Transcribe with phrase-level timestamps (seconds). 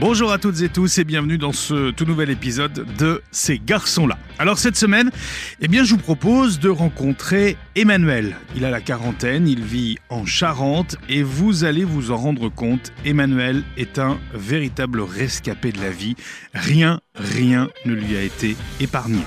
[0.00, 4.16] Bonjour à toutes et tous et bienvenue dans ce tout nouvel épisode de Ces garçons-là.
[4.38, 5.10] Alors cette semaine,
[5.60, 8.36] eh bien je vous propose de rencontrer Emmanuel.
[8.54, 12.92] Il a la quarantaine, il vit en Charente et vous allez vous en rendre compte,
[13.04, 16.14] Emmanuel est un véritable rescapé de la vie.
[16.54, 19.22] Rien, rien ne lui a été épargné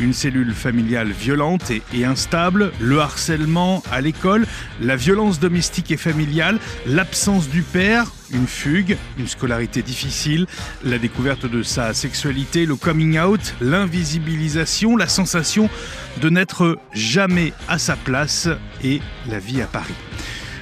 [0.00, 4.46] une cellule familiale violente et, instable, le harcèlement à l'école,
[4.80, 10.46] la violence domestique et familiale, l'absence du père, une fugue, une scolarité difficile,
[10.84, 15.68] la découverte de sa sexualité, le coming out, l'invisibilisation, la sensation
[16.20, 18.48] de n'être jamais à sa place
[18.82, 19.94] et la vie à Paris.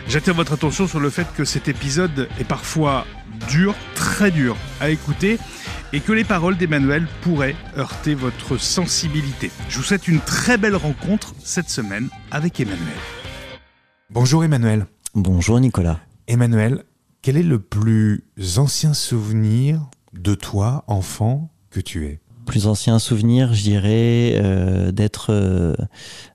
[0.09, 3.07] J'attire votre attention sur le fait que cet épisode est parfois
[3.51, 5.39] dur, très dur à écouter
[5.93, 9.51] et que les paroles d'Emmanuel pourraient heurter votre sensibilité.
[9.69, 12.87] Je vous souhaite une très belle rencontre cette semaine avec Emmanuel.
[14.11, 14.87] Bonjour Emmanuel.
[15.15, 16.01] Bonjour Nicolas.
[16.27, 16.85] Emmanuel,
[17.23, 18.25] quel est le plus
[18.57, 22.21] ancien souvenir de toi, enfant, que tu es?
[22.47, 25.75] Plus ancien souvenir, je dirais, euh, d'être, euh,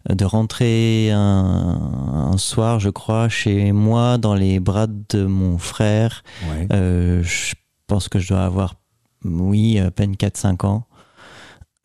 [0.10, 6.24] de rentrer un, soir, je crois, chez moi dans les bras de mon frère.
[6.72, 7.56] Euh, je
[7.88, 8.76] pense que je dois avoir
[9.24, 10.88] oui, à peine 4-5 ans.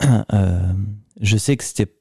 [0.33, 0.73] Euh,
[1.21, 1.93] je sais que c'était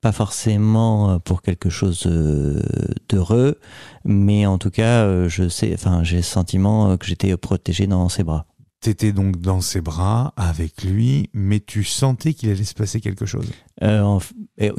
[0.00, 2.60] pas forcément euh, pour quelque chose euh,
[3.08, 3.60] d'heureux,
[4.04, 8.24] mais en tout cas, je sais, enfin, j'ai le sentiment que j'étais protégé dans ses
[8.24, 8.46] bras.
[8.80, 13.24] T'étais donc dans ses bras avec lui, mais tu sentais qu'il allait se passer quelque
[13.24, 13.50] chose.
[13.82, 14.18] Euh,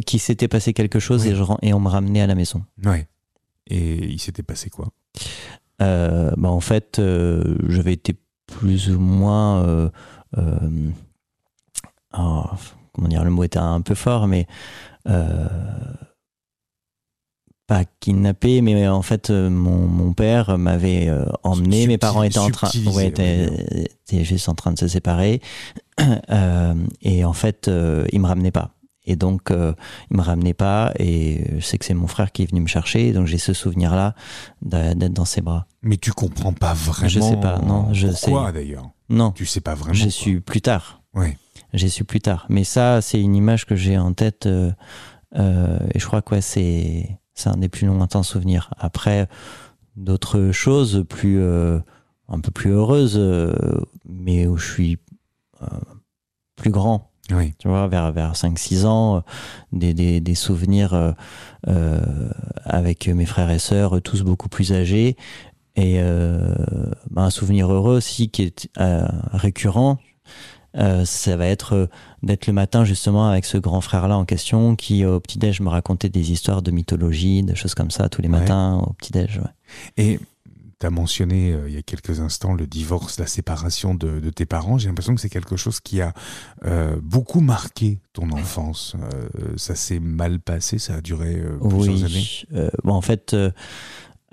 [0.05, 2.66] qu'il s'était passé quelque chose et, je, et on me ramenait à la maison.
[2.83, 3.07] Ouais.
[3.67, 4.89] Et il s'était passé quoi?
[5.79, 7.02] Bah En fait,
[7.67, 8.16] j'avais été
[8.47, 9.65] plus ou moins.
[9.65, 9.89] Euh,
[10.38, 10.89] euh,
[12.17, 12.43] oh,
[12.93, 14.47] comment dire, le mot était un peu fort, mais
[15.07, 15.47] euh,
[17.67, 21.11] pas kidnappé, mais en fait, mon, mon père m'avait
[21.43, 21.88] emmené.
[21.88, 23.49] mes parents étaient en train, ouais, étaient,
[24.03, 25.41] étaient, juste en train de se séparer,
[27.01, 27.69] et en fait,
[28.12, 28.75] il me ramenait pas.
[29.05, 29.73] Et donc, euh,
[30.09, 30.91] il me ramenait pas.
[30.99, 33.13] Et je sais que c'est mon frère qui est venu me chercher.
[33.13, 34.16] Donc, j'ai ce souvenir-là
[34.61, 35.67] d'être dans ses bras.
[35.81, 37.07] Mais tu comprends pas vraiment.
[37.07, 37.59] Je sais pas.
[37.59, 38.89] Non, je pourquoi, d'ailleurs?
[39.09, 39.31] Non.
[39.31, 39.94] Tu sais pas vraiment.
[39.94, 41.03] J'ai su plus tard.
[41.13, 41.38] Oui.
[41.73, 42.45] J'ai su plus tard.
[42.49, 44.47] Mais ça, c'est une image que j'ai en tête.
[44.47, 44.71] Euh,
[45.35, 48.73] euh, et je crois que ouais, c'est un des plus lointains souvenirs.
[48.77, 49.27] Après,
[49.95, 51.41] d'autres choses plus
[52.27, 53.21] un peu plus heureuses,
[54.05, 54.97] mais où je suis
[56.55, 57.53] plus grand oui.
[57.58, 59.19] Tu vois, vers, vers 5-6 ans, euh,
[59.72, 61.12] des, des, des souvenirs euh,
[61.68, 62.00] euh,
[62.63, 65.16] avec mes frères et sœurs, tous beaucoup plus âgés.
[65.78, 66.00] Et
[67.12, 69.97] bah, un souvenir heureux aussi qui est euh, récurrent,
[70.74, 71.90] ça va être
[72.24, 76.07] d'être le matin justement avec ce grand frère-là en question qui au petit-déj me racontait
[76.07, 79.40] des histoires de mythologie, de choses comme ça tous les matins au petit-déj.
[79.40, 80.03] Ouais.
[80.03, 80.19] Et
[80.85, 84.46] tu as mentionné euh, il y a quelques instants le divorce, la séparation de, tes
[84.46, 84.78] parents.
[84.78, 86.13] J'ai l'impression que c'est quelque chose qui a
[86.66, 88.95] euh, beaucoup marqué ton enfance.
[88.95, 92.45] Euh, ça s'est mal passé, ça a duré plusieurs oui.
[92.51, 92.69] années.
[92.84, 93.35] bon, en fait,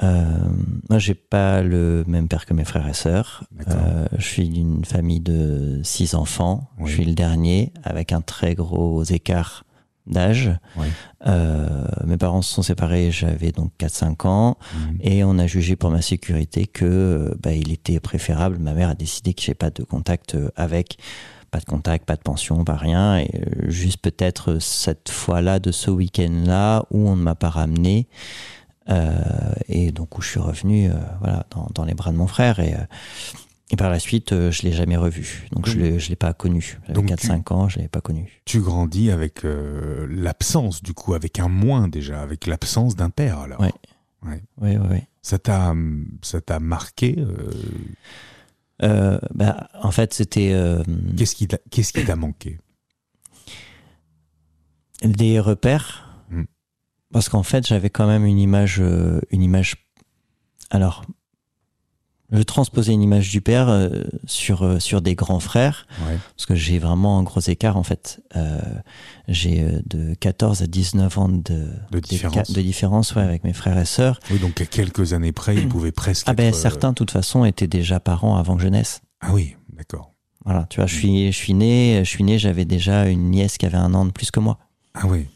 [0.00, 3.44] moi, j'ai pas le même père que mes frères et sœurs.
[4.16, 6.70] je suis d'une famille de six enfants.
[6.84, 9.64] Je suis le dernier, avec un très gros écart
[10.06, 10.50] d'âge.
[11.26, 14.98] Euh, mes parents se sont séparés, j'avais donc 4-5 ans, mhm.
[15.00, 18.58] et on a jugé pour ma sécurité que euh, bah, il était préférable.
[18.58, 20.98] Ma mère a décidé que j'ai pas de contact euh, avec,
[21.50, 23.30] pas de contact, pas de pension, pas rien, et
[23.68, 28.08] juste peut-être cette fois-là de ce week-end-là où on ne m'a pas ramené.
[29.68, 32.74] et donc où je suis revenu voilà dans, dans, les bras de mon frère et
[33.72, 35.48] et par la suite, euh, je l'ai jamais revu.
[35.50, 36.78] Donc, je ne l'ai pas connu.
[36.86, 38.42] J'avais 4-5 ans, je l'ai pas connu.
[38.44, 43.38] Tu grandis avec euh, l'absence, du coup, avec un moins déjà, avec l'absence d'un père,
[43.38, 43.60] alors.
[43.60, 43.68] Oui.
[44.60, 45.74] Oui, oui, Ça t'a
[46.60, 47.16] marqué
[48.82, 49.18] euh...
[49.34, 50.52] bah, En fait, c'était.
[50.52, 50.84] Euh,
[51.16, 51.34] qu'est-ce
[51.92, 52.58] qui t'a manqué?
[55.02, 56.22] Des repères.
[56.30, 56.44] Hmm.
[57.10, 58.80] Parce qu'en fait, j'avais quand même une image,
[59.30, 59.88] une image.
[60.70, 61.04] Alors,
[62.32, 63.90] je transposais une image du père euh,
[64.24, 68.22] sur euh, sur des grands frères parce que j'ai vraiment un gros écart en fait.
[68.36, 68.58] Euh,
[69.28, 73.78] j'ai de 14 à 19 ans de de différence, de différence ouais, avec mes frères
[73.78, 74.18] et sœurs.
[74.30, 77.44] Oui donc à quelques années près ils pouvaient presque ah ben certains de toute façon
[77.44, 79.02] étaient déjà parents avant que je naisse.
[79.20, 80.12] Ah oui d'accord.
[80.44, 83.58] Voilà tu vois je suis je suis né je suis né j'avais déjà une nièce
[83.58, 84.58] qui avait un an de plus que moi.
[84.94, 85.26] Ah oui.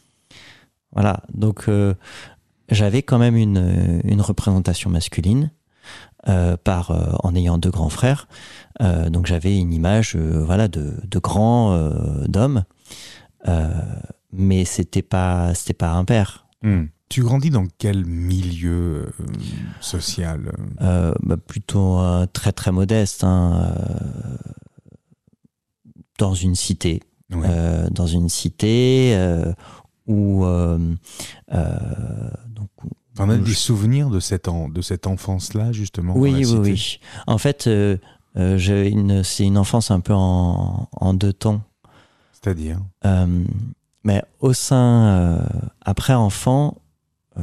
[0.92, 1.69] Voilà donc
[2.70, 5.50] j'avais quand même une une représentation masculine
[6.28, 8.26] euh, par euh, en ayant deux grands frères.
[8.82, 11.78] Euh, donc j'avais une image, voilà, de, de grands
[12.26, 12.64] d'hommes,
[14.32, 16.49] mais c'était pas c'était pas un père.
[16.62, 16.87] Hmm.
[17.08, 19.12] Tu grandis dans quel milieu
[19.81, 20.50] social
[20.81, 22.00] bah, Plutôt
[22.32, 23.23] très très modeste.
[23.23, 23.73] Hein,
[26.19, 27.02] dans une cité.
[27.31, 29.17] dans une cité
[30.08, 30.44] où.
[31.49, 32.70] donc,
[33.18, 37.00] on a des souvenirs de cette, de cette enfance-là, justement Oui, oui, oui.
[37.26, 37.68] En fait,
[38.34, 41.62] c'est une enfance un peu en, en deux temps.
[42.32, 42.80] C'est-à-dire?
[44.04, 45.44] Mais au sein,
[45.84, 46.76] après enfant,
[47.38, 47.42] euh,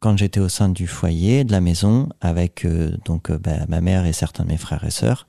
[0.00, 3.80] quand j'étais au sein du foyer, de la maison, avec euh, donc euh, bah, ma
[3.80, 5.26] mère et certains de mes frères et sœurs,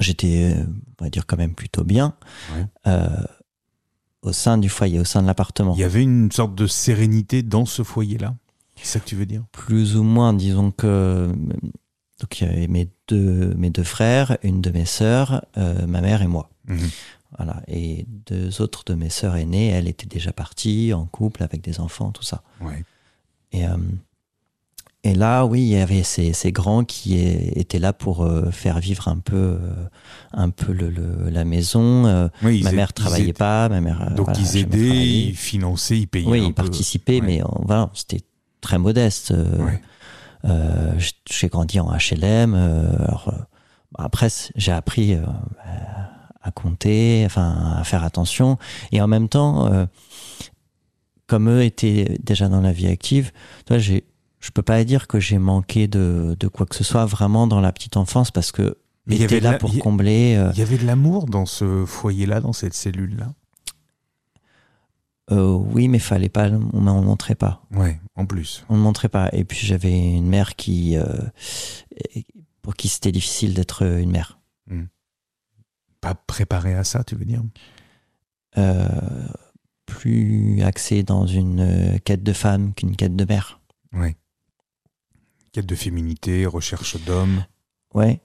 [0.00, 0.56] j'étais,
[1.00, 2.14] on va dire quand même plutôt bien.
[4.22, 5.74] Au sein du foyer, au sein de l'appartement.
[5.74, 8.34] Il y avait une sorte de sérénité dans ce foyer-là
[8.76, 9.44] C'est ça que tu veux dire?
[9.52, 11.30] Plus ou moins, disons que.
[12.20, 16.20] Donc il y avait mes deux, mes deux frères, une de mes sœurs, ma mère
[16.20, 16.50] et moi.
[16.66, 16.90] Mhm.
[17.36, 17.62] Voilà.
[17.68, 21.80] Et deux autres de mes sœurs aînées, elles étaient déjà parties en couple avec des
[21.80, 22.42] enfants, tout ça.
[23.52, 23.76] Et, euh,
[25.02, 28.80] et là, oui, il y avait ces, ces grands qui étaient là pour euh, faire
[28.80, 29.58] vivre un peu, euh,
[30.32, 30.90] un peu le,
[31.30, 32.30] la maison.
[32.42, 34.12] ma mère travaillait pas, ma mère.
[34.14, 36.26] Donc ils aidaient, ils finançaient, ils payaient.
[36.26, 38.22] Oui, ils participaient, mais voilà, c'était
[38.60, 39.34] très modeste.
[40.44, 42.54] j'ai grandi en HLM.
[42.54, 43.32] alors,
[43.98, 45.16] après, j'ai appris
[46.42, 48.58] à compter, enfin à faire attention.
[48.92, 49.86] Et en même temps, euh,
[51.26, 53.32] comme eux étaient déjà dans la vie active,
[53.66, 54.04] toi, j'ai,
[54.40, 57.60] je peux pas dire que j'ai manqué de, de, quoi que ce soit vraiment dans
[57.60, 58.76] la petite enfance parce que
[59.06, 60.36] il était là pour combler.
[60.36, 63.32] Euh, il y avait de l'amour dans ce foyer-là, dans cette cellule-là.
[65.32, 67.62] Euh, oui, mais fallait pas, on ne montrait pas.
[67.72, 68.64] Ouais, en plus.
[68.68, 69.28] On ne montrait pas.
[69.32, 70.96] Et puis j'avais une mère qui,
[72.62, 74.38] pour qui c'était difficile d'être une mère.
[74.68, 74.84] Hmm
[76.00, 77.42] pas préparé à ça, tu veux dire?
[78.58, 78.88] Euh,
[79.86, 83.60] Plus axé dans une euh, quête de femme qu'une quête de mère.
[83.92, 84.14] Oui.
[85.52, 87.44] Quête de féminité, recherche d'homme.
[87.94, 88.20] Ouais.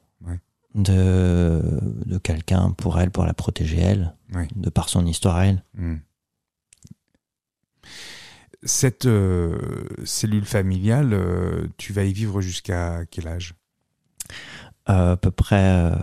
[0.76, 4.14] De, de quelqu'un pour elle, pour la protéger elle,
[4.58, 5.64] de par son histoire elle.
[5.74, 5.96] Hmm.
[8.64, 9.58] Cette euh,
[10.04, 11.18] cellule familiale,
[11.78, 13.56] tu vas y vivre jusqu'à quel âge?
[14.86, 15.94] À peu près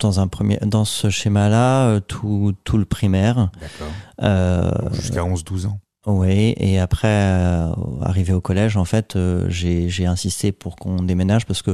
[0.00, 3.50] dans un premier dans ce schéma-là euh, tout, tout le primaire.
[4.22, 5.80] Euh, Jusqu'à 11-12 ans.
[6.06, 7.72] Oui, et après, euh,
[8.02, 9.16] arrivé au collège, en fait,
[9.48, 11.70] j'ai insisté pour qu'on déménage parce que,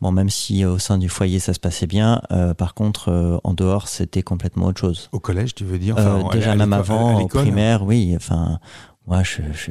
[0.00, 2.20] bon, même si au sein du foyer ça se passait bien,
[2.58, 5.08] par contre, en dehors, c'était complètement autre chose.
[5.12, 5.96] Au collège, tu veux dire?
[6.32, 8.14] Déjà, même avant, au primaire, oui.
[8.16, 8.58] Enfin,
[9.06, 9.70] moi, je, je,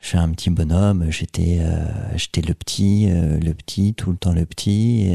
[0.00, 1.60] je suis un petit bonhomme, j'étais
[2.16, 5.10] j'étais le petit, le petit, tout le temps le petit.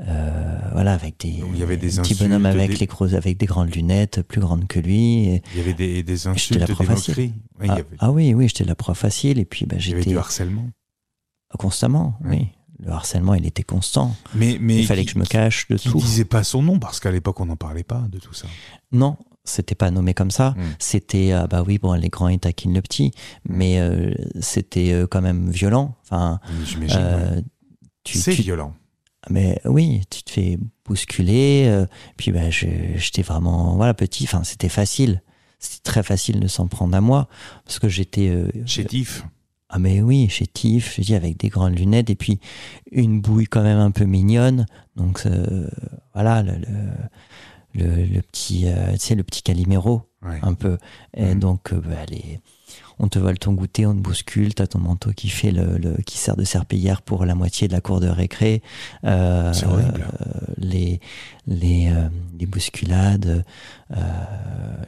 [0.00, 3.46] Euh, voilà, avec des, il y avait des petits bonhommes avec, les gros, avec des
[3.46, 5.24] grandes lunettes plus grandes que lui.
[5.24, 7.32] il y avait des, des insultes, la des moqueries.
[7.68, 9.38] ah, ah, oui, oui, j'étais la proie facile.
[9.38, 9.98] Et puis, bah, j'étais.
[9.98, 10.68] Il y avait du harcèlement.
[11.58, 12.48] Constamment, oui.
[12.80, 14.16] Le harcèlement, il était constant.
[14.34, 15.96] Mais, mais il fallait que je me cache de tout.
[15.96, 18.48] Il disait pas son nom parce qu'à l'époque, on n'en parlait pas de tout ça.
[18.90, 20.50] Non, c'était pas nommé comme ça.
[20.56, 20.74] Hmm.
[20.78, 23.12] C'était ah bah oui, bon, les grands ils taquinent le petit,
[23.48, 25.96] mais euh, c'était euh, quand même violent.
[26.02, 26.40] Enfin,
[26.80, 27.40] euh,
[28.04, 28.74] c'est violent.
[29.30, 31.64] Mais oui, tu te fais bousculer.
[31.66, 31.86] Euh,
[32.16, 34.24] puis ben, j'étais vraiment voilà petit.
[34.24, 35.22] Enfin, c'était facile.
[35.58, 37.28] C'était très facile de s'en prendre à moi
[37.64, 39.24] parce que j'étais euh, chétif.
[39.68, 40.94] Ah mais oui, chétif.
[40.96, 42.38] Je dis avec des grandes lunettes et puis
[42.92, 44.66] une bouille quand même un peu mignonne.
[44.96, 45.68] Donc euh,
[46.12, 46.52] voilà le,
[47.74, 50.78] le, le, petit, tu sais le petit Calimero un peu.
[51.16, 51.38] Et mmh.
[51.38, 52.40] donc bah, les
[52.98, 56.18] on te vole ton goûter, on te bouscule, t'as ton manteau qui fait le, qui
[56.18, 58.62] sert de serpillière pour la moitié de la cour de récré.
[59.04, 60.06] Euh, horrible.
[60.20, 61.00] Euh, les
[61.46, 63.44] les, euh, les bousculades,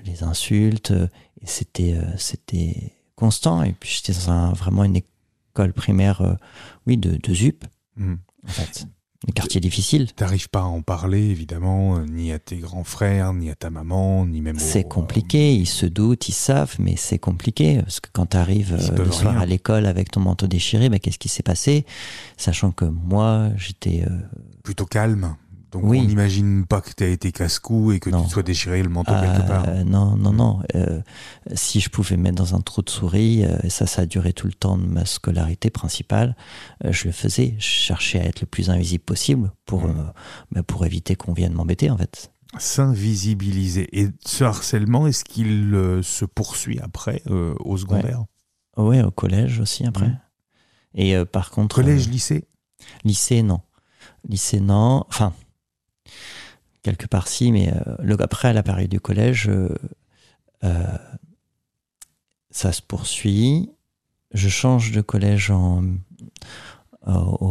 [0.05, 0.93] les insultes,
[1.45, 3.63] c'était c'était constant.
[3.63, 6.37] Et puis j'étais dans un, vraiment une école primaire,
[6.87, 7.65] oui, de, de ZUP.
[7.97, 8.15] Mmh.
[8.45, 8.87] En fait.
[9.29, 10.13] Un quartier difficile.
[10.13, 13.71] T'arrives pas à en parler, évidemment, euh, ni à tes grands frères, ni à ta
[13.71, 17.81] maman, ni même C'est compliqué, ils se doutent, ils savent, mais c'est compliqué.
[17.83, 21.01] Parce que quand t'arrives arrives euh, le soir à l'école avec ton manteau déchiré, bah,
[21.01, 21.85] qu'est-ce qui s'est passé?
[22.37, 24.05] Sachant que moi, j'étais...
[24.07, 24.21] Euh,
[24.63, 25.35] Plutôt calme
[25.73, 28.83] donc on n'imagine pas que tu as été casse-cou et que tu te sois déchiré
[28.83, 29.85] le manteau quelque euh, part.
[29.85, 30.61] Non, non, non.
[30.75, 31.01] Euh,
[31.55, 34.33] si je pouvais mettre dans un trou de souris, euh, et ça, ça a duré
[34.33, 36.37] tout le temps de ma scolarité principale,
[36.89, 37.57] je le faisais.
[37.59, 39.89] Je cherchais à être le plus invisible possible pour,
[40.53, 42.31] bah, pour éviter qu'on vienne m'embêter, en fait.
[42.59, 43.89] S'invisibiliser.
[44.01, 48.25] Et ce harcèlement, est-ce qu'il se poursuit après, au secondaire?
[48.77, 50.13] Oui, au collège aussi, après.
[50.95, 51.77] Et par contre.
[51.77, 52.45] Collège, lycée?
[53.05, 53.61] Lycée, non.
[54.29, 55.05] Lycée, non.
[55.09, 55.33] Enfin
[56.87, 59.51] quelque part si, mais euh, après, à la période du collège,
[60.63, 60.99] euh,
[62.51, 63.73] ça se poursuit.
[64.33, 65.83] Je change de collège au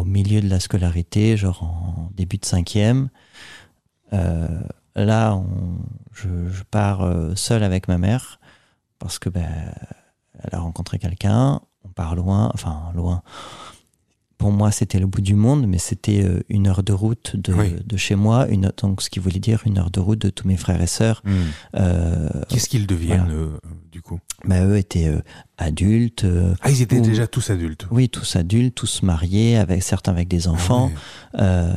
[0.05, 3.09] milieu de la scolarité, genre en début de cinquième.
[4.11, 5.43] là,
[6.13, 8.39] je, pars seul avec ma mère
[8.99, 9.49] parce que ben,
[10.43, 11.59] elle a rencontré quelqu'un.
[11.83, 13.21] On part loin, enfin loin
[14.37, 17.97] pour moi, c'était le bout du monde, mais c'était euh, une heure de route de,
[17.97, 20.57] chez moi, une, donc ce qui voulait dire une heure de route de tous mes
[20.57, 21.21] frères et sœurs.
[21.23, 21.31] Hmm.
[21.75, 23.57] Euh, Qu'est-ce qu'ils deviennent, euh,
[23.91, 24.19] du coup?
[24.43, 25.11] Bah, Eux étaient
[25.57, 26.25] adultes.
[26.61, 30.47] ah, ils étaient déjà tous adultes Oui, tous adultes, tous mariés, avec, certains avec des
[30.47, 30.91] enfants.
[31.37, 31.73] Ah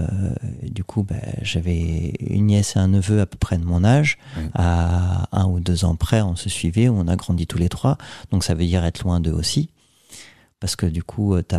[0.62, 4.18] du coup, bah, j'avais une nièce et un neveu à peu près de mon âge.
[4.54, 7.98] À un ou deux ans près, on se suivait, on a grandi tous les trois.
[8.30, 9.70] Donc ça veut dire être loin d'eux aussi.
[10.60, 11.54] Parce que du coup, tu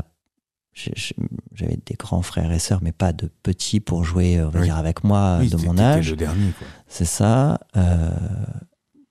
[1.53, 4.77] j'avais des grands frères et sœurs, mais pas de petits pour jouer, on va dire,
[4.77, 6.11] avec moi de mon âge.
[6.11, 6.51] le dernier,
[6.87, 7.59] C'est ça.
[7.75, 8.11] Euh,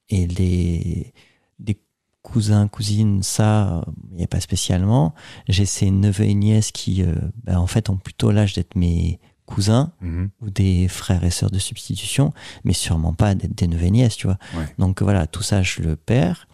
[0.08, 1.12] et les,
[1.64, 1.80] les
[2.22, 5.14] cousins, cousines, ça, il n'y a pas spécialement.
[5.48, 9.20] J'ai ces neveux et nièces qui, euh, ben, en fait, ont plutôt l'âge d'être mes
[9.46, 10.30] cousins mhm.
[10.42, 12.32] ou des frères et sœurs de substitution,
[12.64, 14.38] mais sûrement pas d'être des neveux et nièces, tu vois.
[14.78, 16.48] Donc voilà, tout ça, je le perds.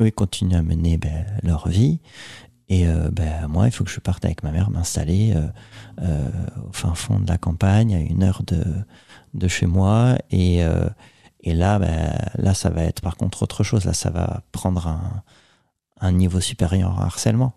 [0.00, 2.00] Eux, ils continuent à mener ben, leur vie.
[2.68, 5.46] Et euh, ben, moi, il faut que je parte avec ma mère m'installer euh,
[6.00, 6.28] euh,
[6.68, 8.64] au fin fond de la campagne, à une heure de,
[9.34, 10.16] de chez moi.
[10.30, 10.62] Et,
[11.40, 13.84] et là, ben, là, ça va être par contre autre chose.
[13.84, 15.22] Là, ça va prendre un,
[16.00, 17.52] un niveau supérieur à harcèlement.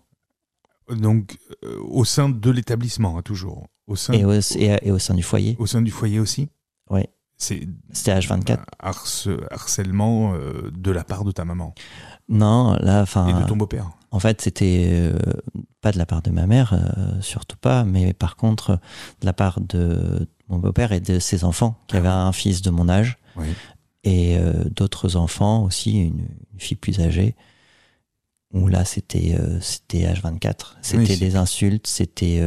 [0.90, 1.38] Donc,
[1.82, 5.56] au sein de l'établissement, hein, toujours au sein, et, au, et, au sein du foyer.
[5.58, 6.48] Au sein du foyer aussi?
[6.90, 7.02] Oui.
[7.38, 8.58] C'était H24.
[8.80, 10.34] harcèlement
[10.72, 11.72] de la part de ta maman.
[12.28, 13.28] Non, là, enfin.
[13.28, 13.90] Et de ton beau-père.
[14.10, 15.18] en fait, c'était euh,
[15.80, 18.80] pas de la part de ma mère, euh, surtout pas, mais par contre
[19.20, 22.62] de la part de mon beau-père et de ses enfants, qui ah avaient un fils
[22.62, 23.18] de mon âge,
[24.04, 26.26] et euh, d'autres enfants aussi, une,
[26.58, 27.36] fille plus âgée,
[28.52, 32.42] où là c'était c'était H24, c'était des insultes, c'était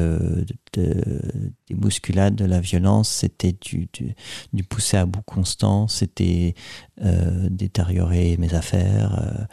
[0.73, 4.15] des bousculades, de la violence, c'était du, du,
[4.51, 6.55] du, pousser à bout constant, c'était
[6.97, 9.47] détériorer mes affaires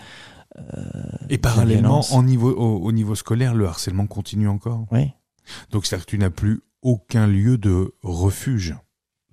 [1.29, 4.87] et parallèlement, au, niveau, au, niveau scolaire, le harcèlement continue encore?
[4.91, 5.11] Oui.
[5.71, 8.75] Donc, c'est-à-dire que tu n'as plus aucun lieu de refuge?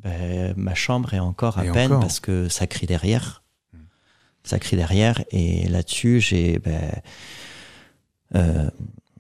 [0.04, 3.44] Ben, Ma chambre est encore à peine parce que ça crie derrière.
[4.46, 5.24] Ça crie derrière.
[5.32, 6.60] Et là-dessus, j'ai.
[6.60, 6.92] Ben,
[8.36, 8.70] euh,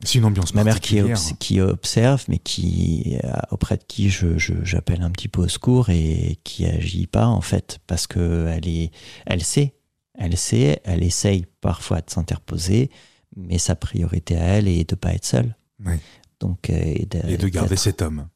[0.04, 1.02] c'est une ambiance Ma mère qui,
[1.40, 5.90] qui, observe, mais qui euh, auprès de qui je, j'appelle un petit peu au secours
[5.90, 8.92] et qui agit pas en fait parce que elle est,
[9.26, 9.74] elle sait
[10.18, 12.90] elle sait, elle essaye parfois de s'interposer,
[13.36, 15.56] mais sa priorité à elle est de ne pas être seule.
[16.40, 18.28] Donc, euh, et, de, garder cet homme.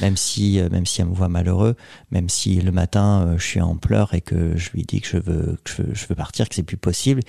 [0.00, 1.76] Même si, euh, même si elle me voit malheureux,
[2.10, 5.08] même si le matin euh, je suis en pleurs et que je lui dis que
[5.08, 7.20] je veux, que je veux, partir, que c'est plus possible,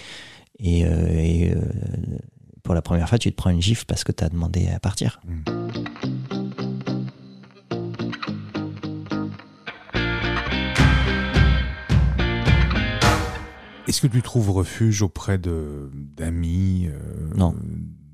[0.60, 0.86] et,
[2.64, 4.80] pour la première fois tu te prends une gifle parce que tu as demandé à
[4.80, 5.20] partir.
[13.88, 18.05] Est-ce que tu trouves refuge auprès de d'amis euh, De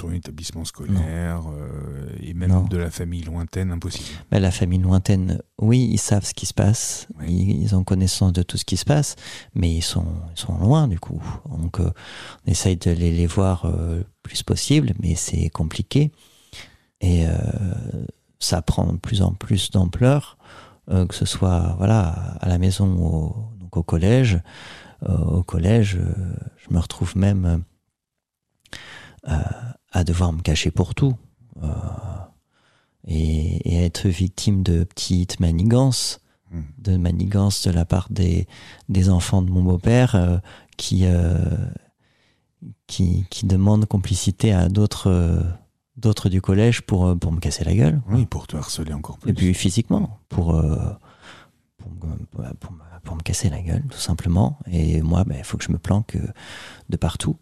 [0.00, 4.06] ton établissement scolaire euh, et même de la famille lointaine Impossible.
[4.30, 8.42] Ben, la famille lointaine, oui, ils savent ce qui se passe, ils, ont connaissance de
[8.42, 9.16] tout ce qui se passe,
[9.54, 11.22] mais ils sont, ils sont loin du coup.
[11.48, 11.90] Donc euh,
[12.46, 16.12] on essaye de les, les voir le plus possible, mais c'est compliqué.
[17.02, 17.24] Et
[18.38, 20.36] ça prend de plus en plus d'ampleur,
[20.86, 22.08] que ce soit voilà,
[22.40, 24.42] à la maison ou donc au collège.
[25.08, 27.64] Euh, au collège, euh, je me retrouve même
[29.28, 29.34] euh,
[29.92, 31.14] à devoir me cacher pour tout.
[33.06, 36.20] Et, être victime de petites manigances,
[36.52, 36.60] hmm.
[36.78, 38.46] de manigances de la part des,
[38.88, 40.40] des enfants de mon beau-père
[40.76, 41.06] qui,
[42.86, 45.42] qui, qui demandent complicité à d'autres
[45.96, 48.00] d'autres du collège pour, pour me casser la gueule.
[48.08, 49.30] Oui, pour te harceler encore plus.
[49.30, 50.58] Et puis physiquement, pour,
[51.78, 51.90] pour,
[52.58, 54.58] pour, pour me casser la gueule, tout simplement.
[54.70, 56.26] Et moi, il ben, faut que je me planque euh,
[56.88, 57.36] de partout.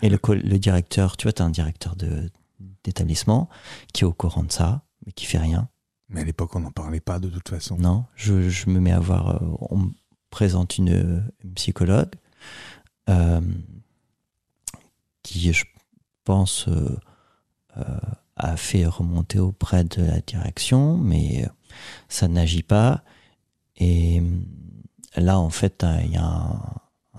[0.00, 1.96] Et le, le directeur, tu vois, tu as un directeur
[2.84, 3.48] d'établissement
[3.92, 5.68] qui est au courant de ça, mais qui fait rien.
[6.08, 7.76] Mais à l'époque, on n'en parlait pas de toute façon.
[7.76, 9.42] Non, je, je me mets à voir.
[9.42, 9.90] Euh, on me
[10.30, 12.14] présente une, psychologue
[13.08, 13.40] euh,
[15.22, 15.64] qui, je
[16.24, 16.68] pense,
[18.36, 21.46] a fait remonter auprès de la direction, mais
[22.08, 23.02] ça n'agit pas.
[23.76, 24.22] Et
[25.16, 26.60] là, en fait, euh, il y a un,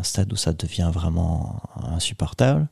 [0.01, 2.67] stade où ça devient vraiment insupportable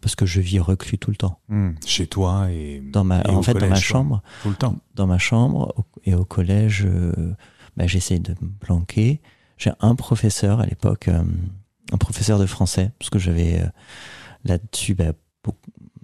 [0.00, 1.40] parce que je vis reclus tout le temps.
[1.48, 1.72] Hmm.
[1.86, 4.22] Chez toi et dans ma, en fait, dans ma chambre.
[4.42, 4.76] Tout le temps.
[4.94, 7.34] Dans ma chambre et au collège, euh,
[7.76, 9.20] bah, j'essaie de me planquer.
[9.56, 13.62] j'ai un professeur à l'époque, un professeur de français, parce que j'avais
[14.44, 15.12] là-dessus bah,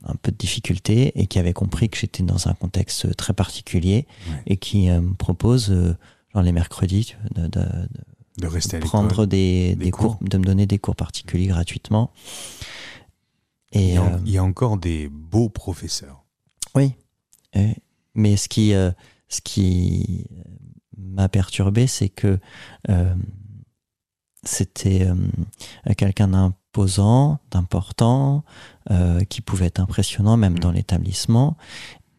[0.04, 4.06] un peu de difficulté et qui avait compris que j'étais dans un contexte très particulier
[4.46, 5.68] et qui me propose,
[6.32, 7.88] genre les mercredis, de, de, de
[8.42, 10.18] rester à prendre des, des, cours.
[10.20, 12.10] de me donner des cours particuliers gratuitement.
[13.72, 16.24] Et, il, y a, euh, il y a encore des beaux professeurs.
[16.74, 16.94] Oui,
[18.14, 18.90] mais ce qui, euh,
[19.28, 20.26] ce qui
[20.96, 22.38] m'a perturbé, c'est que
[22.88, 23.14] euh,
[24.44, 25.06] c'était
[25.96, 28.44] quelqu'un d'imposant, d'important,
[29.28, 30.58] qui pouvait être impressionnant même mm.
[30.58, 31.56] dans l'établissement.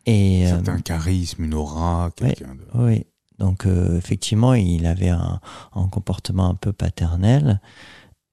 [0.05, 2.65] Et, un charisme, une aura, quelqu'un de...
[2.74, 3.05] Oui,
[3.40, 5.40] donc euh, effectivement, il avait un,
[5.92, 7.60] comportement un peu paternel.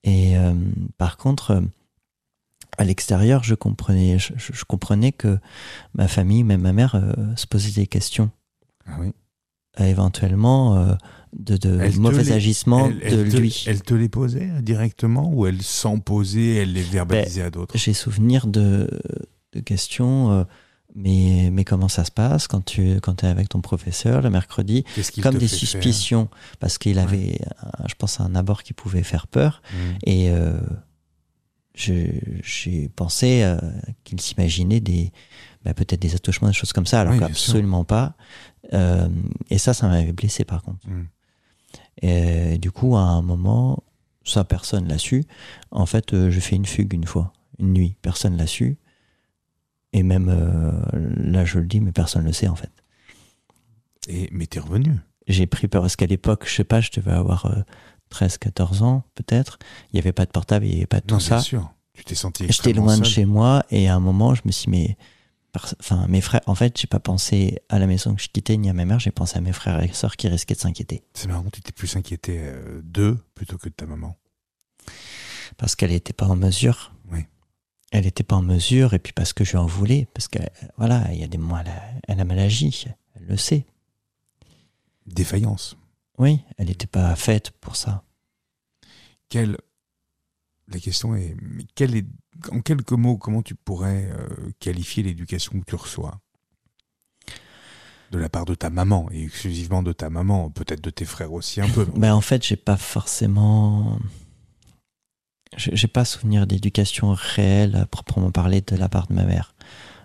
[0.04, 0.54] Et euh,
[0.99, 1.62] par contre,
[2.78, 5.38] à l'extérieur, je comprenais, je, comprenais que
[5.95, 8.30] ma famille, même ma mère, euh, se posait des questions.
[8.87, 9.12] Ah oui.
[9.78, 10.97] éventuellement
[11.38, 13.64] de, de mauvais agissements de lui.
[13.66, 17.78] Elle te les posait directement ou elle s'en posait, elle les verbalisait ben, à d'autres?
[17.78, 18.88] J'ai souvenir de,
[19.52, 20.47] de questions
[20.94, 24.85] mais, mais comment ça se passe quand tu quand es avec ton professeur le mercredi
[25.23, 26.28] Comme des suspicions,
[26.59, 27.38] parce qu'il avait,
[27.87, 29.62] je pense, un abord qui pouvait faire peur.
[29.73, 29.76] Mmh.
[30.04, 30.61] Et euh,
[31.75, 33.59] j'ai pensé euh,
[34.04, 35.12] qu'il s'imaginait des
[35.64, 38.14] bah, peut-être des attouchements, des choses comme ça, alors qu'absolument pas.
[38.73, 39.09] Euh,
[39.50, 40.87] et ça, ça m'avait blessé par contre.
[40.88, 41.06] Mmh.
[42.02, 43.82] Et du coup, à un moment,
[44.25, 45.25] ça, personne l'a su.
[45.70, 47.97] En fait, je fais une fugue une fois, une nuit.
[48.02, 48.78] Personne l'a su.
[49.92, 50.73] Et même euh,
[51.16, 52.70] là, je le dis, mais personne ne le sait en fait.
[54.09, 57.12] Et, mais t'es revenu J'ai pris peur parce qu'à l'époque, je sais pas, je devais
[57.12, 57.52] avoir
[58.11, 59.59] 13, euh, 14 ans peut-être.
[59.92, 61.37] Il n'y avait pas de portable, il n'y avait pas de tout ça.
[61.37, 61.75] Bien sûr.
[61.92, 64.64] Tu t'es senti J'étais loin de chez moi et à un moment, je me suis
[64.64, 64.97] dit, mais.
[65.80, 68.70] Enfin, mes frères, en fait, j'ai pas pensé à la maison que je quittais ni
[68.70, 71.02] à ma mère, j'ai pensé à mes frères et sœurs qui risquaient de s'inquiéter.
[71.12, 74.16] C'est marrant, tu t'es plus inquiété euh, d'eux plutôt que de ta maman.
[75.56, 76.94] Parce qu'elle n'était pas en mesure.
[77.11, 77.26] Oui
[77.90, 80.38] elle n'était pas en mesure, et puis parce que je en voulais, parce que
[80.76, 81.59] voilà, il y a des moments,
[82.06, 83.67] elle a, mal agi, elle le sait.
[85.06, 85.76] Défaillance.
[86.19, 88.04] Oui, elle n'était pas faite pour ça.
[89.28, 89.56] Quelle...
[90.69, 91.36] La question est,
[91.75, 92.06] quelle est,
[92.52, 96.21] en quelques mots, comment tu pourrais euh, qualifier l'éducation que tu reçois?
[98.12, 101.32] De la part de ta maman et exclusivement de ta maman, peut-être de tes frères
[101.32, 101.86] aussi un peu.
[101.97, 103.99] Ben en fait, j'ai pas forcément
[105.60, 109.54] j'ai pas souvenir d'éducation réelle à proprement parler de la part de ma mère.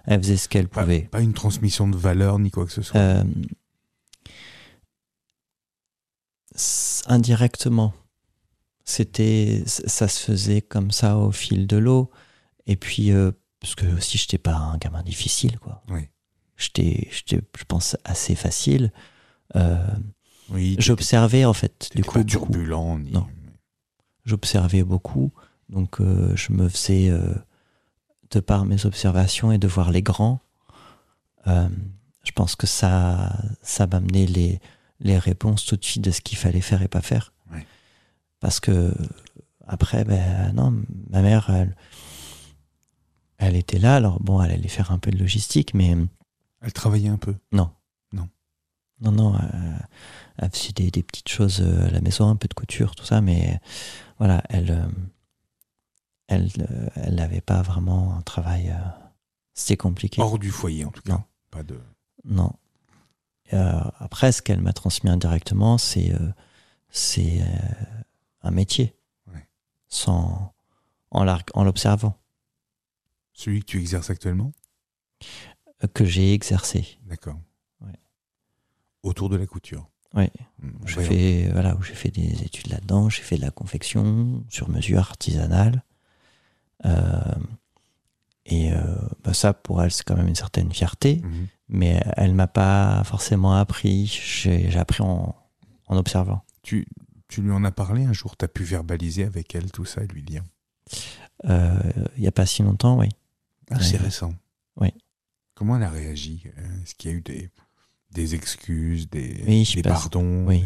[0.06, 1.02] Elle faisait ce qu'elle pouvait.
[1.12, 3.00] Pas une transmission de valeurs ni quoi que ce soit.
[3.00, 3.24] Euh,
[7.08, 7.94] indirectement,
[8.84, 12.12] c'était, ça se faisait comme ça au fil de l'eau.
[12.68, 15.84] Et puis, euh, parce que aussi, j'étais pas un gamin difficile, quoi.
[15.90, 16.02] Oui.
[16.58, 18.92] J'étais, je pense, assez facile.
[19.56, 19.88] Euh,
[20.50, 20.76] oui.
[20.80, 22.20] J'observais en fait, du coup.
[22.20, 23.00] Pas turbulent.
[23.00, 23.12] Ni...
[23.12, 23.28] Non
[24.26, 25.32] j'observais beaucoup,
[25.70, 27.34] donc euh, je me faisais, euh,
[28.32, 30.42] de par mes observations et de voir les grands,
[31.48, 31.70] euh,
[32.24, 34.60] je pense que ça, ça m'amenait les,
[35.00, 37.32] les réponses tout de suite de ce qu'il fallait faire et pas faire.
[38.42, 38.94] Parce que
[39.66, 41.76] après, ben non, ma mère, elle,
[43.38, 43.96] elle était là.
[43.96, 45.96] Alors bon, elle allait faire un peu de logistique, mais
[46.62, 47.34] elle travaillait un peu?
[47.52, 47.72] Non.
[48.12, 48.30] Non.
[49.02, 49.36] Non, non.
[50.38, 53.22] elle faisait des, des, petites choses à la maison, un peu de couture, tout ça,
[53.22, 53.60] mais
[54.18, 54.88] voilà, elle, euh,
[56.28, 58.70] elle, euh, elle n'avait pas vraiment un travail.
[58.70, 58.90] Euh,
[59.54, 60.22] c'était compliqué.
[60.22, 61.14] Hors du foyer, en tout cas.
[61.14, 61.24] Non.
[61.52, 61.80] Pas de.
[62.26, 62.52] Non.
[63.52, 66.12] après, ce qu'elle m'a transmis indirectement, c'est
[66.90, 67.42] c'est
[68.42, 68.96] un métier.
[69.88, 70.54] Sans,
[71.12, 72.20] en l'observant.
[73.32, 74.52] Celui que tu exerces actuellement?
[75.94, 76.98] Que j'ai exercé.
[77.06, 77.40] D'accord.
[79.04, 80.30] Autour de la couture oui.
[80.60, 84.70] Mm, j'ai fait, voilà, j'ai fait des études là-dedans, j'ai fait de la confection sur
[84.70, 85.84] mesure artisanale.
[86.84, 87.36] Euh,
[88.46, 91.48] et euh, bah ça, pour elle, c'est quand même une certaine fierté, mhm.
[91.70, 94.06] mais elle m'a pas forcément appris.
[94.08, 95.36] J'ai appris en,
[95.88, 96.44] en, observant.
[96.62, 96.86] Tu,
[97.28, 98.38] tu lui en as parlé un jour?
[98.38, 100.44] Tu as pu verbaliser avec elle tout ça et lui dire?
[101.46, 101.80] Euh,
[102.18, 103.10] Il n'y a pas si longtemps, oui.
[103.72, 104.36] Ah, c'est récent.
[104.78, 104.94] Oui.
[105.56, 106.44] Comment elle a réagi?
[106.84, 107.50] Est-ce qu'il y a eu des,
[108.12, 110.46] des excuses, des, pardons?
[110.46, 110.66] Oui.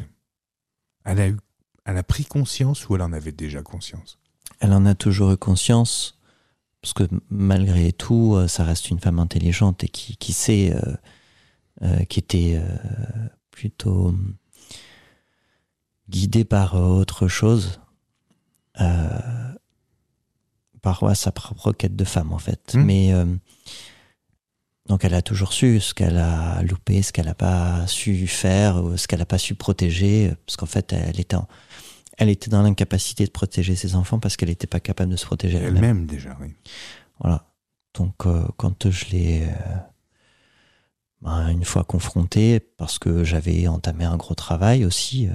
[1.05, 1.37] Elle a, eu,
[1.85, 4.19] elle a pris conscience ou elle en avait déjà conscience?
[4.59, 6.19] Elle en a toujours eu conscience,
[6.81, 10.95] parce que malgré tout, euh, ça reste une femme intelligente et qui, qui sait, euh,
[11.81, 12.61] euh, qui était
[13.51, 14.13] plutôt
[16.09, 17.79] guidée par autre chose,
[20.81, 22.73] par sa propre quête de femme en fait.
[22.73, 22.83] Mmh.
[22.83, 23.13] Mais
[24.87, 28.81] donc elle a toujours su ce qu'elle a loupé, ce qu'elle n'a pas su faire,
[28.95, 31.37] ce qu'elle n'a pas su protéger, parce qu'en fait elle était,
[32.19, 35.25] elle était dans l'incapacité de protéger ses enfants parce qu'elle n'était pas capable de se
[35.25, 35.77] protéger elle-même.
[35.77, 36.53] Elle-même déjà, oui.
[37.19, 37.47] Voilà.
[37.93, 39.77] Donc euh, quand je l'ai euh,
[41.21, 45.31] ben, une fois confronté, parce que j'avais entamé un gros travail aussi, euh,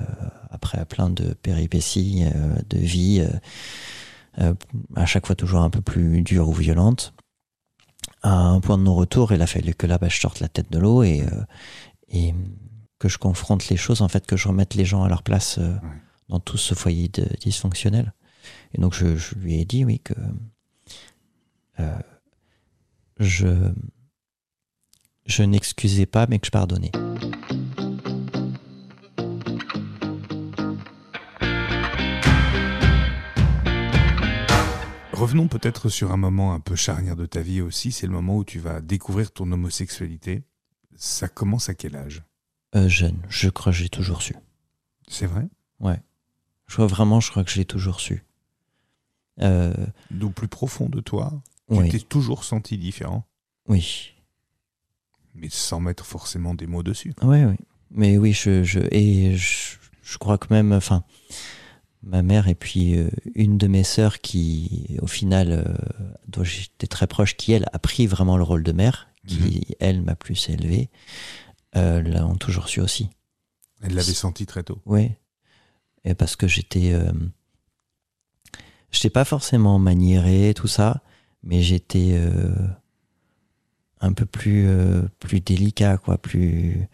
[0.50, 2.24] après plein de péripéties
[2.68, 3.26] de vie,
[4.94, 7.14] à chaque fois toujours un peu plus dure ou violente,
[8.22, 10.78] à un point de non-retour, il a fallu que là, je sorte la tête de
[10.78, 11.24] l'eau et,
[12.08, 12.34] et
[12.98, 15.58] que je confronte les choses, en fait, que je remette les gens à leur place
[16.28, 17.10] dans tout ce foyer
[17.40, 18.12] dysfonctionnel.
[18.74, 20.14] Et donc je, je, lui ai dit, oui, que
[23.18, 23.72] je,
[25.26, 26.92] je n'excusais pas, mais que je pardonnais.
[35.12, 38.36] Revenons peut-être sur un moment un peu charnière de ta vie aussi, c'est le moment
[38.36, 40.42] où tu vas découvrir ton homosexualité.
[40.96, 42.22] Ça commence à quel âge?
[42.76, 44.34] Euh, Jeune, je crois que j'ai toujours su.
[45.08, 45.48] C'est vrai?
[45.80, 46.00] Ouais.
[46.66, 48.24] Je crois vraiment, je crois que je l'ai toujours su.
[49.40, 49.74] Euh...
[50.10, 51.32] D'où plus profond de toi
[51.70, 53.24] tu t'es toujours senti différent
[53.68, 54.12] Oui.
[55.34, 57.14] Mais sans mettre forcément des mots dessus.
[57.22, 57.56] Oui, oui.
[57.90, 61.04] Mais oui, je, je et je, crois que même, enfin,
[62.02, 65.64] ma mère et puis euh, une de mes sœurs qui, au final, euh,
[66.28, 69.74] dont j'étais très proche, qui elle a pris vraiment le rôle de mère, qui mhm.
[69.80, 70.90] elle m'a plus élevé,
[71.76, 73.10] euh, l'ont toujours su aussi.
[73.80, 74.80] Elle l'avait senti très tôt.
[74.86, 75.12] Oui.
[76.04, 77.12] Et parce que j'étais, euh,
[78.90, 81.02] j'étais pas forcément maniéré, tout ça,
[81.44, 82.52] mais j'étais euh,
[84.00, 86.88] un peu plus euh, plus délicat quoi plus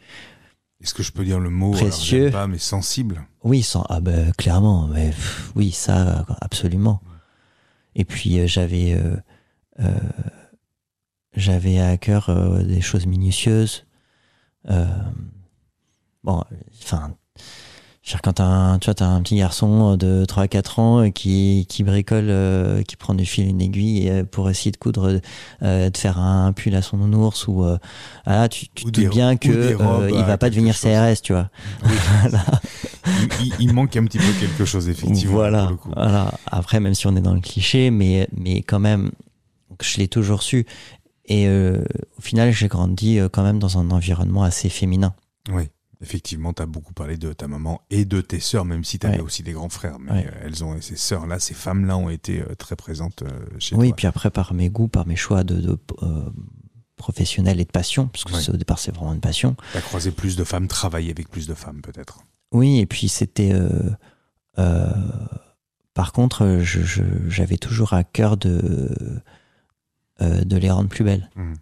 [0.82, 2.30] est-ce que je peux dire le mot précieux.
[2.30, 3.26] pas mais sensible?
[3.44, 5.12] Oui sans ah ben clairement mais
[5.54, 7.00] oui ça absolument.
[7.94, 8.98] Et puis euh, j'avais
[11.34, 12.30] j'avais à cœur
[12.64, 13.86] des choses minutieuses
[16.24, 16.44] bon
[16.82, 17.14] enfin
[18.22, 21.84] quand t'as tu vois, as un petit garçon de 3 à 4 ans qui, qui
[21.84, 25.20] bricole, euh, qui prend du fil, une aiguille euh, pour essayer de coudre,
[25.62, 27.64] euh, de faire un pull à son nounours ou
[28.26, 29.76] ah, tu, tu te dis bien que
[30.10, 31.50] il va pas devenir CRS, tu vois.
[33.60, 35.32] il, manque un petit peu quelque chose effectivement.
[35.32, 35.70] Voilà.
[35.94, 36.32] voilà.
[36.46, 39.10] Après, même si on est dans le cliché, mais mais quand même,
[39.80, 40.66] je l'ai toujours su.
[41.26, 45.14] Et au final, j'ai grandi quand même dans un environnement assez féminin.
[45.52, 45.68] Oui.
[46.02, 49.06] Effectivement, tu as beaucoup parlé de ta maman et de tes sœurs, même si tu
[49.06, 49.98] avais aussi des grands frères.
[49.98, 53.74] Mais euh, elles ont, ces sœurs-là, ces femmes-là ont été euh, très présentes euh, chez
[53.74, 53.84] toi.
[53.84, 55.78] Oui, puis après, par mes goûts, par mes choix de,
[56.96, 59.56] professionnels et de passion, parce que au départ, c'est vraiment une passion.
[59.72, 62.20] Tu as croisé plus de femmes, travaillé avec plus de femmes, peut-être.
[62.50, 63.52] Oui, et puis c'était.
[65.92, 69.20] par contre, j'avais toujours à cœur de,
[70.18, 71.28] de les rendre plus belles.
[71.36, 71.54] Mmh.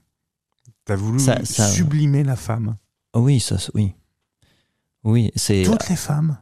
[0.86, 2.76] Tu as voulu sublimer la femme?
[3.14, 3.94] Oui, ça, oui.
[5.04, 5.62] Oui, c'est.
[5.64, 6.38] Toutes les femmes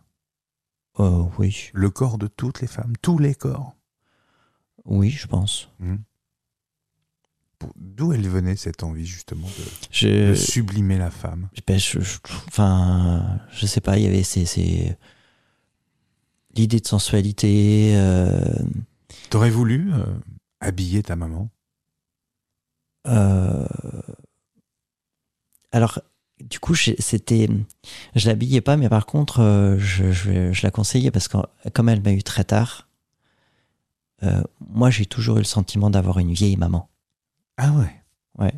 [0.99, 1.71] Oh, oui.
[1.75, 3.77] Le corps de toutes les femmes, tous les corps
[4.85, 5.69] Oui, je pense.
[5.79, 5.97] Hmm.
[7.77, 9.49] D'où elle venait cette envie justement
[10.03, 11.49] de, sublimer la femme?
[11.67, 11.99] Ben, je,
[12.49, 14.97] Enfin, je sais pas, il y avait ces,
[16.55, 17.95] l'idée de sensualité.
[17.97, 18.41] Euh...
[19.31, 20.05] T'aurais voulu euh,
[20.61, 21.49] habiller ta maman?
[23.07, 23.67] euh...
[25.73, 26.01] Alors,
[26.41, 27.49] du coup, c'était,
[28.15, 31.39] je l'habillais pas, mais par contre, euh, je, je, la conseillais parce que
[31.73, 32.89] comme elle m'a eu très tard,
[34.23, 36.89] euh, moi j'ai toujours eu le sentiment d'avoir une vieille maman.
[37.57, 38.03] Ah ouais.
[38.39, 38.55] Ouais.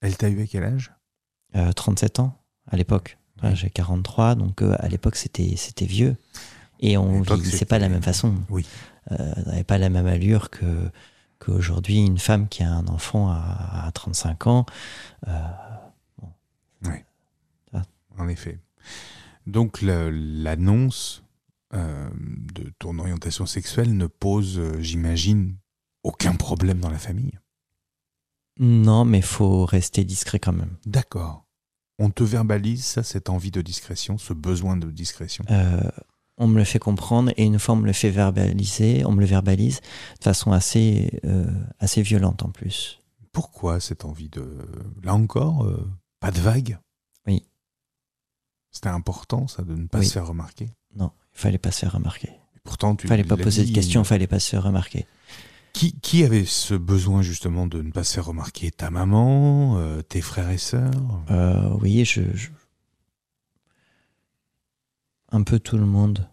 [0.00, 0.92] Elle t'a eu à quel âge?
[1.76, 2.38] 37 euh, ans
[2.70, 3.18] à l'époque.
[3.52, 6.16] j'ai 43, donc à l'époque c'était c'était vieux
[6.80, 8.34] et on vieillissait pas de la même façon.
[8.48, 8.66] Oui.
[9.10, 10.90] on n'avait pas la même allure que
[11.38, 14.66] qu'aujourd'hui une femme qui a un enfant à, à 35 ans.
[18.24, 18.58] En effet.
[19.46, 21.22] Donc l'annonce
[21.74, 22.08] euh,
[22.54, 25.56] de ton orientation sexuelle ne pose, euh, j'imagine,
[26.02, 27.38] aucun problème dans la famille.
[28.58, 30.76] Non, mais faut rester discret quand même.
[30.86, 31.44] D'accord.
[31.98, 35.44] On te verbalise ça, cette envie de discrétion, ce besoin de discrétion?
[35.50, 35.90] Euh,
[36.36, 39.20] On me le fait comprendre et une fois on me le fait verbaliser, on me
[39.20, 39.80] le verbalise
[40.18, 41.20] de façon assez,
[41.78, 42.98] assez violente en plus.
[43.32, 44.44] Pourquoi cette envie de...
[45.02, 45.68] Là encore,
[46.20, 46.78] pas de vague?
[48.74, 51.92] C'était important, ça, de ne pas se faire remarquer Non, il fallait pas se faire
[51.92, 52.30] remarquer.
[52.64, 55.06] pourtant, tu fallait pas poser de questions, il fallait pas se faire remarquer.
[55.72, 58.70] Qui, qui, avait ce besoin justement de ne pas se faire remarquer?
[58.72, 60.90] Ta maman euh, Tes frères et sœurs?
[61.30, 62.22] Euh, Oui, je,
[65.30, 66.28] Un peu tout le monde.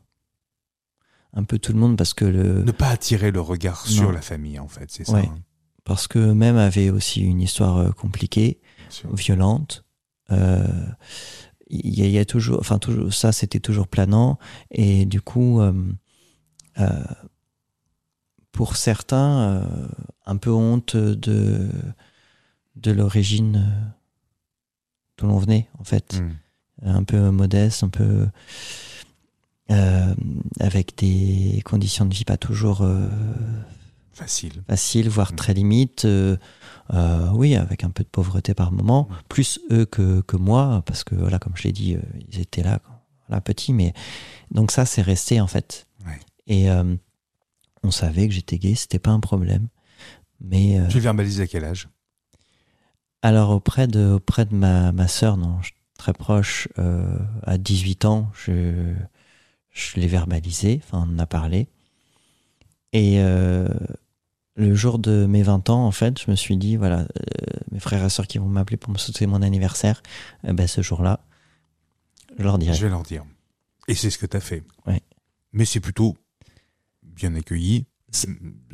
[1.34, 2.64] Un peu tout le monde parce que le...
[2.64, 5.40] Ne pas attirer le regard sur la famille, en fait, c'est ça hein.
[5.84, 8.62] Parce que même avait aussi une histoire euh, compliquée
[9.14, 9.86] violente.
[10.32, 10.68] Euh,
[11.72, 14.38] il y, a toujours, enfin toujours, ça c'était toujours planant
[14.72, 15.62] et du coup,
[18.52, 19.68] pour certains,
[20.26, 21.70] un peu honte de
[22.78, 23.70] de l'origine
[25.18, 26.88] d'où l'on venait en fait, hmm.
[26.88, 28.28] un peu modeste, un peu
[30.60, 32.86] avec des conditions de vie pas toujours
[34.12, 35.38] facile, facile, voire hmm.
[35.38, 36.06] très limite.
[36.94, 41.04] Euh, oui, avec un peu de pauvreté par moment, plus eux que, que moi, parce
[41.04, 42.82] que voilà, comme je l'ai dit, euh, ils étaient là,
[43.30, 43.94] là petits, mais
[44.52, 45.88] donc ça, c'est resté en fait.
[46.48, 46.96] Et euh,
[47.84, 49.68] on savait que j'étais gay, c'était pas un problème.
[50.42, 51.88] Mais tu verbalises à quel âge?
[53.22, 55.60] Alors auprès de auprès de ma ma sœur, non,
[55.98, 56.68] très proche,
[57.44, 58.96] à 18 ans, je
[59.70, 61.70] je l'ai verbalisé, enfin on en a parlé.
[62.92, 63.22] Et
[64.62, 67.06] le jour de mes 20 ans, en fait, je me suis dit, voilà, euh,
[67.72, 70.02] mes frères et sœurs qui vont m'appeler pour me souhaiter mon anniversaire,
[70.48, 71.20] eh ben, ce jour-là,
[72.38, 72.76] je leur dirai.
[72.76, 73.26] Je vais leur dire.
[73.88, 74.64] Et c'est ce que tu as fait.
[74.86, 75.02] Ouais.
[75.52, 76.16] Mais c'est plutôt
[77.04, 77.86] bien accueilli,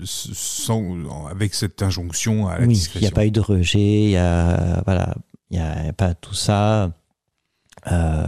[0.04, 4.10] sans, avec cette injonction à la oui, Il n'y a pas eu de rejet, il
[4.12, 5.16] y a, voilà,
[5.52, 6.92] n'y a pas tout ça.
[7.92, 8.28] Euh,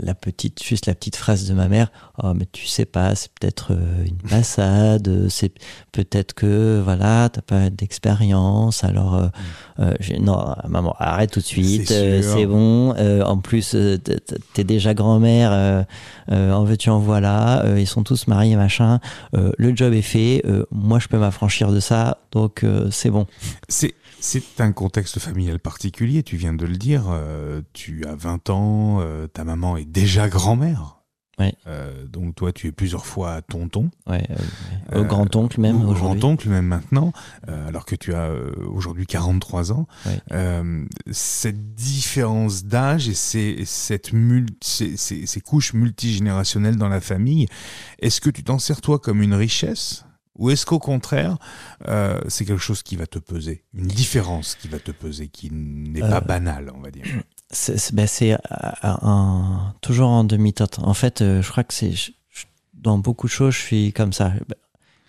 [0.00, 1.90] la, petite, juste la petite phrase de ma mère,
[2.22, 5.52] oh mais tu sais pas, c'est peut-être euh, une passade, c'est
[5.92, 9.82] peut-être que voilà, t'as pas d'expérience, alors euh, mm.
[9.82, 12.94] euh, non, maman, arrête tout de suite, c'est bon.
[13.24, 13.76] en plus,
[14.54, 15.86] t'es déjà grand-mère,
[16.30, 19.00] en veux-tu en voilà, ils sont tous mariés machin.
[19.32, 23.26] le job est fait, moi je peux m'affranchir de ça, donc c'est bon.
[23.68, 27.04] C'est c'est un contexte familial particulier, tu viens de le dire.
[27.08, 30.96] Euh, tu as 20 ans, euh, ta maman est déjà grand-mère.
[31.38, 31.54] Ouais.
[31.66, 33.90] Euh, donc toi, tu es plusieurs fois tonton.
[34.06, 34.28] Ouais,
[34.94, 36.20] au grand-oncle même aujourd'hui.
[36.20, 37.14] grand-oncle même maintenant,
[37.48, 38.30] alors que tu as
[38.68, 39.86] aujourd'hui 43 ans.
[41.10, 44.10] cette différence d'âge et ces, cette
[44.60, 47.46] ces, ces couches multigénérationnelles dans la famille,
[48.00, 50.04] est-ce que tu t'en sers toi comme une richesse?
[50.40, 51.36] Ou est-ce qu'au contraire,
[51.86, 55.50] euh, c'est quelque chose qui va te peser, une différence qui va te peser, qui
[55.52, 57.04] n'est pas euh, banale, on va dire?
[57.50, 58.08] C'est ben
[58.82, 60.78] un, toujours en demi-teinte.
[60.78, 61.92] En fait, euh, je crois que c'est
[62.72, 64.32] dans beaucoup de choses, je suis comme ça.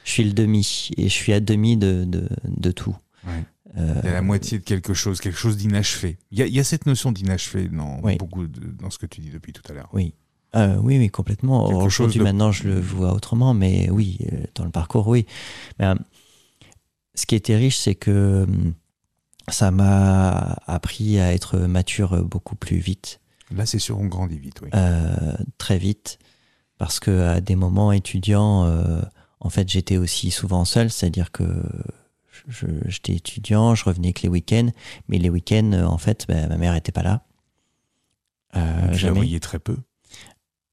[0.03, 2.97] Je suis le demi et je suis à demi de, de, de tout.
[3.25, 3.45] Ouais.
[3.77, 6.17] Il y a la moitié de quelque chose, quelque chose d'inachevé.
[6.31, 9.63] Il, y a cette notion d'inachevé dans, beaucoup dans ce que tu dis depuis tout
[9.69, 9.87] à l'heure.
[9.93, 10.13] Oui,
[10.55, 11.67] euh, oui, oui, complètement.
[11.67, 15.25] Aujourd'hui, maintenant, je le vois autrement, mais oui, euh, dans le parcours, oui.
[15.79, 15.95] Mais, euh,
[17.15, 18.45] ce qui était riche, c'est que
[19.49, 23.19] ça m'a appris à être mature beaucoup plus vite.
[23.55, 24.69] Là, c'est sûr, on grandit vite, oui.
[25.57, 26.19] très vite,
[26.77, 28.65] parce que à des moments étudiants,
[29.41, 31.43] en fait, j'étais aussi souvent seul, c'est-à-dire que
[32.85, 34.69] j'étais étudiant, je revenais que les week-ends,
[35.09, 37.25] mais les week-ends, en fait, ben, ma mère n'était pas là.
[38.55, 39.77] Euh, je la voyais très peu.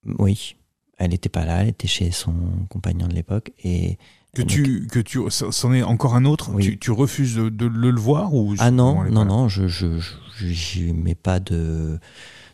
[0.05, 0.57] Oui,
[0.99, 2.35] elle n'était pas là, elle était chez son
[2.69, 3.99] compagnon de l'époque et
[4.35, 6.51] que tu que tu c'en est encore un autre?
[6.61, 9.99] Tu, refuses de, le, voir ou ah non non non je je
[10.37, 11.99] je mets pas de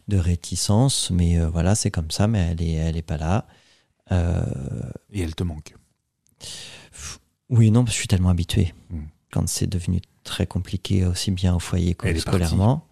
[0.08, 3.46] de réticence mais euh, voilà c'est comme ça mais elle est elle est pas là
[4.12, 4.44] euh,
[5.12, 5.74] et elle te manque?
[7.50, 9.00] Oui non je suis tellement habitué hmm.
[9.32, 12.86] quand c'est devenu très compliqué aussi bien au foyer que scolairement.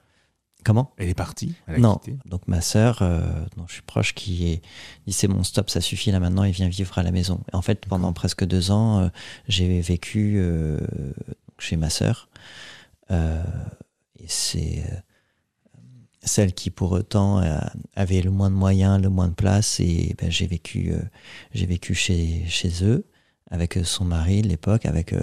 [0.65, 0.93] Comment?
[0.97, 2.01] Elle est partie Non.
[2.27, 3.21] Donc ma sœur, euh,
[3.57, 4.63] dont je suis proche, qui est
[5.07, 7.41] dit c'est bon stop, ça suffit là maintenant, et vient vivre à la maison.
[7.53, 9.09] en fait, pendant presque deux ans, euh,
[9.49, 10.79] j'ai vécu euh,
[11.59, 12.29] chez ma sœur.
[13.11, 14.85] et c'est
[16.25, 17.43] celle qui pour autant
[17.97, 19.81] avait le moins de moyens, le moins de place.
[19.81, 20.93] Et ben, j'ai vécu,
[21.53, 23.05] j'ai vécu chez, chez eux
[23.51, 25.15] avec son mari de l'époque, avec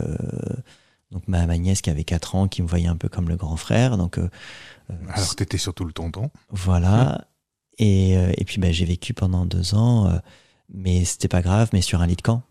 [1.11, 3.35] donc ma, ma, nièce qui avait 4 ans, qui me voyait un peu comme le
[3.35, 3.97] grand frère.
[3.97, 4.29] Donc euh,
[5.09, 6.29] Alors tu étais surtout le tonton.
[6.49, 7.27] Voilà.
[7.79, 10.17] Et, euh, et, puis ben, j'ai vécu pendant deux ans, euh,
[10.71, 12.43] mais c'était pas grave, mais sur un lit de camp.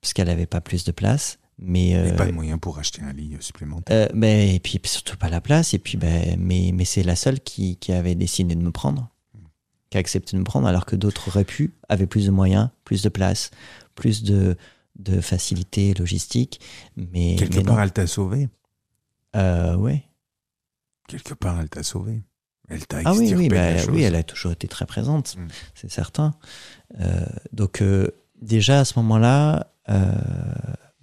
[0.00, 1.38] Parce qu'elle avait pas plus de place.
[1.58, 4.08] Mais, euh, pas de moyens pour acheter un lit supplémentaire.
[4.12, 5.72] ben, et puis surtout pas la place.
[5.72, 9.08] Et puis, ben, mais, mais c'est la seule qui, qui, avait décidé de me prendre,
[9.90, 12.70] qui a accepté de me prendre, alors que d'autres auraient pu, avaient plus de moyens,
[12.84, 13.50] plus de place,
[13.94, 14.56] plus de,
[14.96, 16.60] de facilité logistique.
[16.96, 18.48] Mais, Quelque part, elle t'a sauvé.
[19.36, 20.04] Euh, ouais
[21.06, 22.22] quelque part, elle t'a sauvé.
[22.68, 25.48] Elle t'a ah oui, oui, bah, oui, elle a toujours été très présente, mm.
[25.74, 26.34] c'est certain.
[26.98, 28.08] Euh, donc euh,
[28.40, 30.14] déjà à ce moment-là, euh,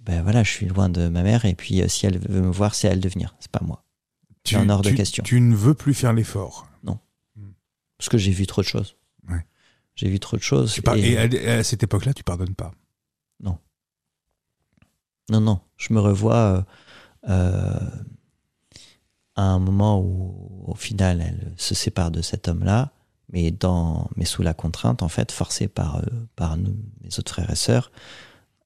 [0.00, 2.74] ben voilà, je suis loin de ma mère et puis si elle veut me voir,
[2.74, 3.84] c'est à elle de venir, c'est pas moi.
[4.42, 5.22] Tu, un hors de question.
[5.22, 6.66] Tu ne veux plus faire l'effort.
[6.82, 6.98] Non,
[7.36, 7.50] mm.
[7.96, 8.96] parce que j'ai vu trop de choses.
[9.28, 9.46] Ouais.
[9.94, 10.80] J'ai vu trop de choses.
[10.96, 12.72] Et, à, cette époque-là, tu pardonnes pas.
[13.38, 13.58] Non.
[15.30, 16.66] Non, non, je me revois
[19.34, 22.92] à un moment où, au final, elle se sépare de cet homme-là,
[23.32, 26.02] mais, dans, mais sous la contrainte, en fait, forcée par, euh,
[26.36, 27.90] par nous, mes autres frères et sœurs.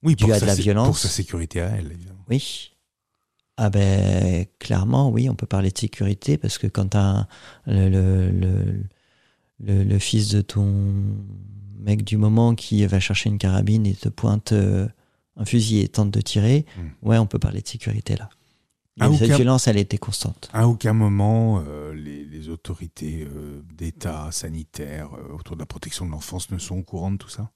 [0.02, 0.86] Oui, pour, sa, de la violence.
[0.88, 2.24] pour sa sécurité à elle, évidemment.
[2.28, 2.72] Oui.
[3.56, 7.26] Ah ben, clairement, oui, on peut parler de sécurité parce que quand t'as
[7.64, 8.84] le, le, le,
[9.60, 10.92] le, le fils de ton
[11.78, 14.86] mec du moment qui va chercher une carabine et te pointe euh,
[15.36, 17.08] un fusil et tente de tirer, Mm.
[17.08, 18.28] ouais, on peut parler de sécurité là.
[18.98, 20.48] Cette aucun- violence, elle était constante.
[20.54, 26.06] À aucun moment, euh, les, les autorités euh, d'État, sanitaires, euh, autour de la protection
[26.06, 27.50] de l'enfance ne sont au courant de tout ça?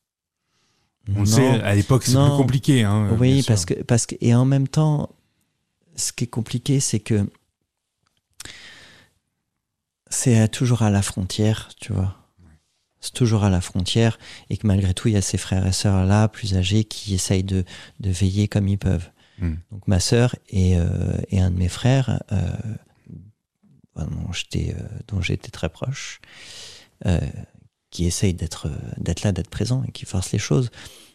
[1.08, 1.20] On Non.
[1.20, 2.84] le sait, à l'époque, c'est plus compliqué.
[2.84, 5.08] Hein, Oui, parce que, parce que, et en même temps,
[5.96, 7.26] ce qui est compliqué, c'est que
[10.10, 12.16] c'est toujours à la frontière, tu vois.
[13.00, 14.18] C'est toujours à la frontière
[14.50, 17.14] et que malgré tout, il y a ces frères et sœurs là, plus âgés, qui
[17.14, 17.64] essayent de,
[18.00, 19.10] de veiller comme ils peuvent.
[19.38, 19.54] Hmm.
[19.72, 22.50] Donc ma sœur et, euh, et un de mes frères, euh,
[23.96, 26.20] dont j'étais euh, dont j'étais très proche,
[27.90, 28.68] qui essayent d'être
[29.24, 30.70] là, d'être présent et qui forcent les choses.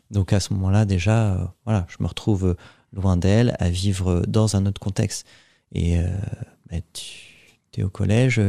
[0.09, 2.55] Donc à ce moment-là, déjà, voilà, je me retrouve
[2.91, 5.27] loin d'elle, à vivre dans un autre contexte.
[5.73, 5.99] Et
[6.69, 8.41] bah, tu es au collège,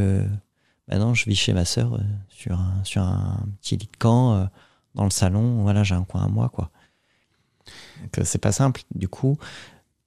[0.89, 3.97] euh, maintenant je vis chez ma sœur euh, sur, un, sur un petit lit de
[3.97, 4.45] camp, euh,
[4.95, 6.71] dans le salon, voilà, j'ai un coin à moi, quoi.
[8.01, 8.81] Donc euh, c'est pas simple.
[8.95, 9.37] Du coup,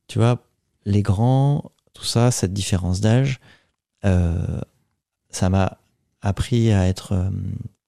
[0.08, 0.44] tu vois,
[0.84, 3.40] les grands, tout ça, cette différence d'âge,
[4.04, 4.60] euh,
[5.28, 5.78] ça m'a
[6.22, 7.30] appris à être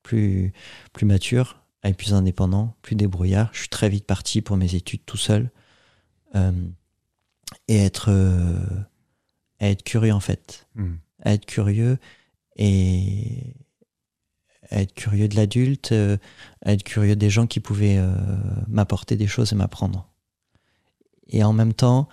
[0.03, 0.53] plus,
[0.93, 3.51] plus mature, à être plus indépendant, plus débrouillard.
[3.53, 5.51] Je suis très vite parti pour mes études tout seul.
[7.69, 8.11] Et être,
[9.61, 10.67] à être curieux, en fait.
[10.77, 10.95] Hmm.
[11.25, 11.99] À être curieux
[12.65, 13.57] et
[14.71, 16.17] être curieux de l'adulte, euh,
[16.65, 18.15] être curieux des gens qui pouvaient euh,
[18.69, 20.09] m'apporter des choses et m'apprendre.
[21.29, 22.09] Et en même temps,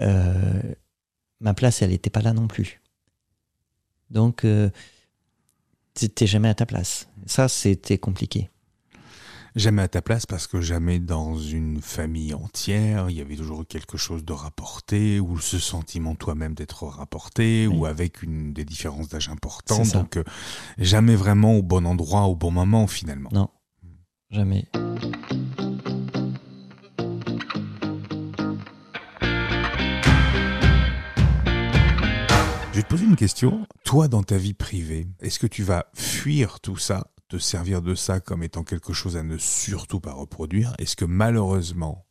[0.00, 0.62] euh,
[1.40, 2.80] ma place, elle n'était pas là non plus.
[4.10, 4.46] Donc,
[5.94, 7.08] t'es jamais à ta place.
[7.26, 8.50] Ça, c'était compliqué.
[9.54, 13.66] Jamais à ta place parce que jamais dans une famille entière, il y avait toujours
[13.66, 17.76] quelque chose de rapporté ou ce sentiment toi-même d'être rapporté Oui.
[17.76, 19.92] ou avec une des différences d'âge importantes.
[19.92, 20.24] Donc euh,
[20.78, 23.28] jamais vraiment au bon endroit, au bon moment finalement.
[23.32, 23.48] Non,
[24.30, 24.66] jamais.
[32.72, 33.66] Je vais te poser une question.
[33.84, 37.94] Toi, dans ta vie privée, est-ce que tu vas fuir tout ça, te servir de
[37.94, 40.74] ça comme étant quelque chose à ne surtout pas reproduire?
[40.78, 42.04] Est-ce que malheureusement,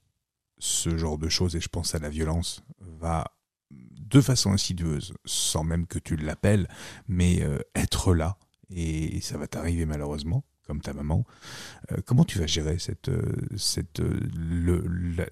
[0.58, 2.64] ce genre de choses, et je pense à la violence,
[3.00, 3.26] va
[3.70, 6.68] de façon insidieuse, sans même que tu l'appelles,
[7.08, 8.38] mais euh, être là,
[8.72, 11.24] et ça va t'arriver malheureusement, comme ta maman.
[11.92, 15.26] Euh, comment tu vas gérer cette, euh, cette, le- la,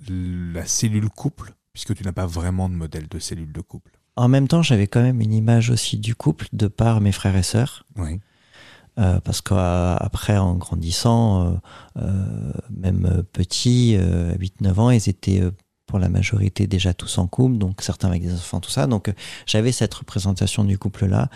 [0.54, 4.00] la cellule couple, puisque tu n'as pas vraiment de modèle de cellule de couple?
[4.16, 7.36] En même temps, j'avais quand même une image aussi du couple de par mes frères
[7.36, 7.86] et sœurs.
[7.96, 8.20] Oui.
[9.00, 11.52] Euh, parce qu'après, en grandissant, euh,
[12.02, 15.52] euh, même euh, petits, euh, à 8-9 ans, ils étaient euh,
[15.86, 18.88] pour la majorité déjà tous en couple, donc certains avec des enfants, tout ça.
[18.88, 19.14] Donc euh,
[19.46, 21.30] j'avais cette représentation du couple-là,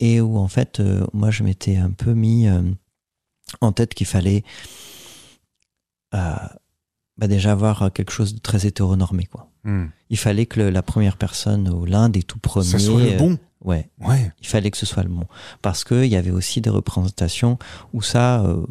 [0.00, 2.62] et où en fait, euh, moi, je m'étais un peu mis euh,
[3.60, 4.42] en tête qu'il fallait
[6.14, 6.34] euh,
[7.18, 9.24] bah, déjà avoir quelque chose de très hétéronormé.
[9.26, 9.50] Quoi.
[9.64, 9.86] Hmm.
[10.10, 12.66] Il fallait que le- la première personne ou l'un des tout premiers...
[12.66, 13.38] Ça soit le euh, bon.
[13.64, 14.30] ouais, Ouais.
[14.40, 15.26] il fallait que ce soit le bon.
[15.62, 17.58] Parce qu'il y avait aussi des représentations
[17.92, 18.64] où ça, euh,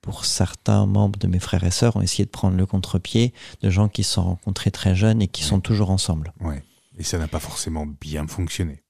[0.00, 3.68] pour certains membres de mes frères et sœurs, ont essayé de prendre le contre-pied de
[3.70, 6.32] gens qui se sont rencontrés très jeunes et qui sont toujours ensemble.
[6.40, 6.62] Ouais.
[6.98, 8.82] Et ça n'a pas forcément bien fonctionné.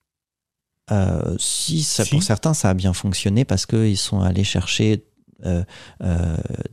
[0.91, 2.11] Euh, si, ça, Si.
[2.11, 5.10] pour certains, ça a bien fonctionné parce qu'ils sont allés chercher euh, euh,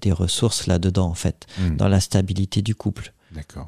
[0.01, 1.75] des ressources là-dedans, en fait, Hmm.
[1.77, 3.13] dans la stabilité du couple.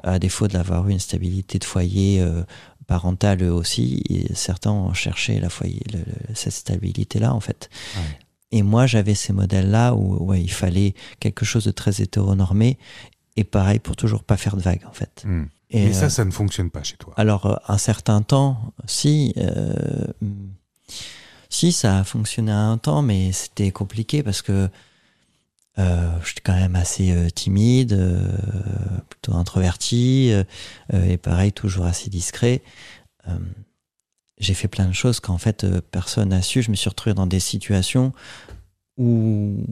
[0.02, 2.42] À défaut d'avoir eu une stabilité de foyer euh,
[2.88, 7.70] parentale aussi, et certains ont cherché la foyer, le- le- cette stabilité-là, en fait.
[7.96, 8.18] Ouais.
[8.52, 12.78] Et moi, j'avais ces modèles-là où ouais, il fallait quelque chose de très hétéronormé,
[13.36, 15.22] et pareil pour toujours pas faire de vagues, en fait.
[15.24, 15.44] Hmm.
[15.70, 17.14] Et, Mais ça, euh, ça ne fonctionne pas chez toi.
[17.16, 19.72] alors, euh, un certain temps, si, euh,
[21.48, 24.68] si, ça a fonctionné à un temps, mais c'était compliqué parce que
[25.78, 28.28] euh, j'étais quand même assez euh, timide, euh,
[29.08, 30.44] plutôt introverti, euh,
[30.92, 32.62] et pareil, toujours assez discret.
[34.38, 36.62] J'ai fait plein de choses qu'en fait personne n'a su.
[36.62, 38.12] Je me suis retrouvé dans des situations
[38.96, 39.64] où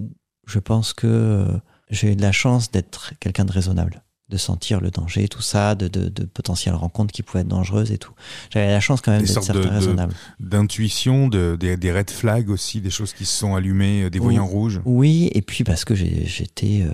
[0.47, 1.47] je pense que
[1.91, 5.75] j'ai eu de la chance d'être quelqu'un de raisonnable, de sentir le danger, tout ça,
[5.75, 8.13] de, de, de potentielles rencontres qui pouvaient être dangereuses et tout.
[8.51, 10.13] J'avais la chance quand même d'être certain de- raisonnable.
[10.39, 14.19] D'intuition, de, des, des red flags aussi, des choses qui se sont allumées, euh, des
[14.19, 14.81] voyants rouges?
[14.85, 16.93] Oui, et puis parce que j'étais, euh,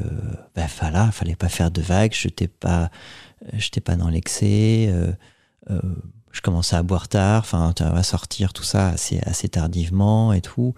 [0.54, 2.90] ben voilà, fallait pas faire de vagues, j'étais pas,
[3.52, 5.12] j'étais pas dans l'excès, euh,
[5.70, 5.80] euh,
[6.30, 10.74] je commençais à boire tard, enfin, à sortir, tout ça assez, assez tardivement et tout.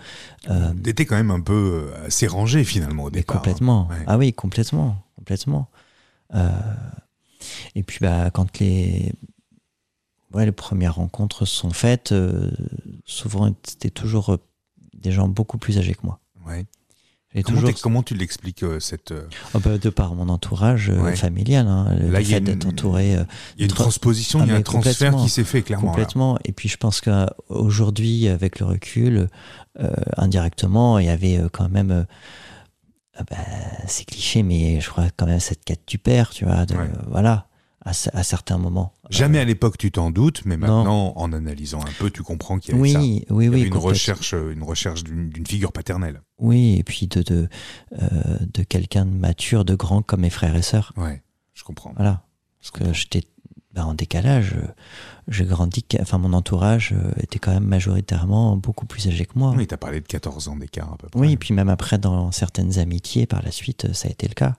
[0.50, 3.36] Euh, T'étais quand même un peu euh, assez rangé finalement au départ.
[3.36, 3.88] Complètement.
[4.06, 5.68] Ah oui, complètement, complètement.
[6.34, 6.50] Euh,
[7.74, 9.12] et puis bah, quand les,
[10.32, 12.50] ouais, les premières rencontres sont faites, euh,
[13.04, 14.38] souvent c'était toujours
[14.94, 16.20] des gens beaucoup plus âgés que moi.
[16.46, 16.66] Ouais.
[17.42, 17.80] Comment, toujours...
[17.80, 19.12] comment, tu l'expliques euh, cette
[19.54, 23.14] oh bah, de par mon entourage euh, familial, hein, le fait d'être entouré.
[23.14, 23.24] Euh,
[23.56, 25.88] il y a une transposition, il y a ah, un transfert qui s'est fait clairement.
[25.88, 26.38] Complètement.
[26.44, 29.28] Et puis je pense qu'aujourd'hui, avec le recul,
[30.16, 32.06] indirectement, il y avait quand même.
[33.18, 33.36] Ah bah,
[33.86, 36.66] c'est cliché, mais je crois quand même cette quête du père, tu vois.
[36.66, 36.76] De,
[37.08, 37.48] Voilà
[37.86, 38.92] à, certains moments.
[39.10, 42.74] Jamais à l'époque tu t'en doutes, mais maintenant en analysant un peu, tu comprends qu'il
[42.74, 42.98] y avait oui, ça.
[42.98, 43.62] Oui, oui, oui.
[43.62, 46.20] Une recherche, une recherche d'une figure paternelle.
[46.38, 47.48] Oui, et puis de de,
[48.00, 50.92] euh, de quelqu'un de mature, de grand comme mes frères et sœurs.
[50.96, 51.22] Ouais,
[51.54, 51.92] je comprends.
[51.96, 52.24] Voilà,
[52.60, 53.22] parce que j'étais
[53.72, 54.56] bah, en décalage.
[55.28, 59.38] Euh, j'ai grandi, enfin mon entourage euh, était quand même majoritairement beaucoup plus âgé que
[59.38, 59.54] moi.
[59.56, 61.20] Oui, tu as parlé de 14 ans d'écart à peu près.
[61.20, 64.34] Oui, et puis même après dans certaines amitiés par la suite, ça a été le
[64.34, 64.56] cas.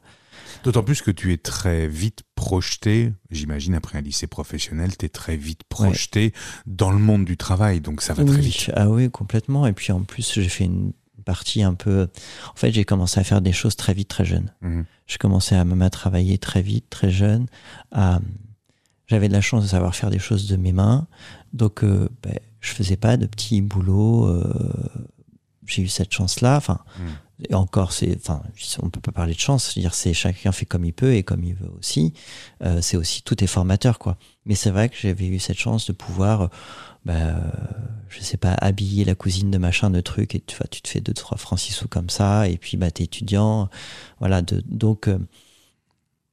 [0.63, 5.09] D'autant plus que tu es très vite projeté, j'imagine après un lycée professionnel, tu es
[5.09, 6.33] très vite projeté
[6.65, 8.71] dans le monde du travail, donc ça va très vite.
[8.75, 9.67] Ah oui, complètement.
[9.67, 10.93] Et puis en plus, j'ai fait une
[11.25, 12.07] partie un peu...
[12.53, 14.53] En fait, j'ai commencé à faire des choses très vite, très jeune.
[14.61, 14.81] Mmh.
[15.07, 17.47] J'ai commencé à me travailler très vite, très jeune.
[19.07, 21.07] J'avais de la chance de savoir faire des choses de mes mains.
[21.53, 24.27] Donc, euh, ben, je faisais pas de petits boulots.
[24.27, 24.53] Euh,
[25.65, 26.57] j'ai eu cette chance-là.
[26.57, 27.03] Enfin, mmh.
[27.49, 28.41] Et encore, c'est, enfin,
[28.81, 29.71] on peut pas parler de chance.
[29.71, 32.13] C'est-à-dire, c'est chacun fait comme il peut et comme il veut aussi.
[32.63, 34.17] Euh, c'est aussi tout est formateur, quoi.
[34.45, 36.49] Mais c'est vrai que j'avais eu cette chance de pouvoir,
[37.05, 37.35] bah,
[38.09, 40.87] je sais pas, habiller la cousine de machin de truc et tu, vois, tu te
[40.89, 42.49] fais deux trois francs six sous comme ça.
[42.49, 43.69] Et puis, bah, t'es étudiant,
[44.19, 44.41] voilà.
[44.41, 45.07] De, donc,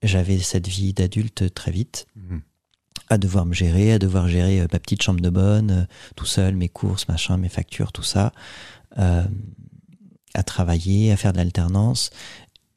[0.02, 2.06] j'avais cette vie d'adulte très vite.
[2.16, 2.38] Mmh.
[3.08, 5.84] À devoir me gérer, à devoir gérer euh, ma petite chambre de bonne, euh,
[6.16, 8.32] tout seul, mes courses, machin, mes factures, tout ça.
[8.98, 9.24] Euh,
[10.34, 12.10] à travailler, à faire de l'alternance.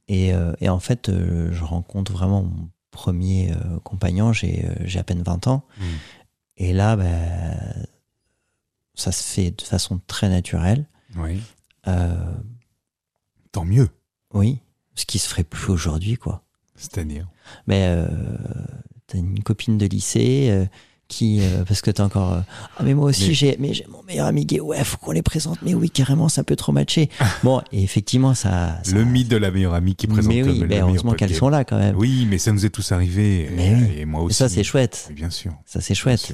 [0.07, 3.51] Et, et, en fait, je rencontre vraiment mon premier
[3.83, 4.63] compagnon, j'ai
[4.95, 5.65] à peine 20 ans.
[5.77, 5.83] Mmh.
[6.57, 7.87] Et là, ben,
[8.93, 10.85] ça se fait de façon très naturelle.
[11.15, 11.41] Oui.
[13.51, 13.89] Tant mieux.
[14.35, 14.59] Oui,
[14.93, 16.43] ce qui se ferait plus aujourd'hui, quoi.
[16.75, 17.27] C'est-à-dire?
[17.65, 17.91] Mais
[19.07, 20.67] t'as une copine de lycée
[21.07, 22.39] qui euh, parce que t'es encore euh,
[22.77, 25.21] ah mais moi aussi j'ai mais j'ai mon meilleur ami gay ouais faut qu'on les
[25.21, 25.59] présente.
[25.61, 27.09] Mais oui carrément ça peut trop matcher
[27.43, 30.81] bon et effectivement ça, le mytte de la meilleure amie qui présente mais oui ben,
[30.81, 31.95] heureusement qu'elles sont là quand même.
[31.95, 33.49] Oui mais ça nous est tous arrivé
[33.97, 35.09] et, moi aussi ça c'est chouette.
[35.13, 35.53] Bien sûr.
[35.65, 36.33] Ça c'est chouette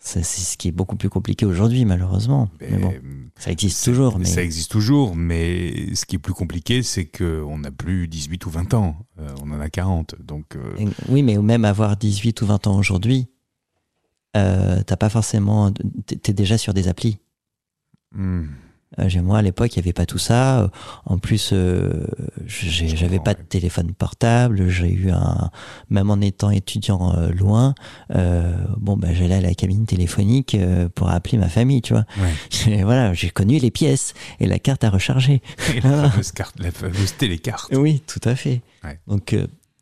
[0.00, 2.92] c'est ce qui est beaucoup plus compliqué aujourd'hui malheureusement mais, bon
[3.36, 7.42] ça existe toujours mais ça existe toujours mais ce qui est plus compliqué c'est que
[7.46, 10.56] on n'a plus 18 ou 20 ans euh, on en a 40 donc
[11.08, 13.28] oui mais même avoir 18 ou 20 ans aujourd'hui
[14.36, 15.72] euh, t'as pas forcément.
[16.06, 17.18] T'es déjà sur des applis.
[18.12, 18.46] Hmm.
[18.98, 20.70] Euh, moi, à l'époque, il n'y avait pas tout ça.
[21.04, 22.06] En plus, euh,
[22.46, 24.68] j'avais pas de téléphone portable.
[24.68, 25.50] J'ai eu un,
[25.90, 27.74] même en étant étudiant euh, loin,
[28.14, 30.56] euh, bon, bah, j'allais à la cabine téléphonique
[30.94, 32.04] pour appeler ma famille, tu vois.
[32.18, 32.82] Ouais.
[32.82, 35.42] voilà, j'ai connu les pièces et la carte à recharger.
[35.74, 37.72] Et la, fameuse carte, la fameuse télécarte.
[37.76, 38.60] Oui, tout à fait.
[38.82, 38.98] Ouais.
[39.06, 39.36] Donc,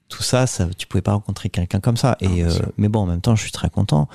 [0.08, 2.16] tout ça, ça, tu pouvais pas rencontrer quelqu'un comme ça.
[2.20, 4.08] Et euh, mais bon, en même temps, je suis très content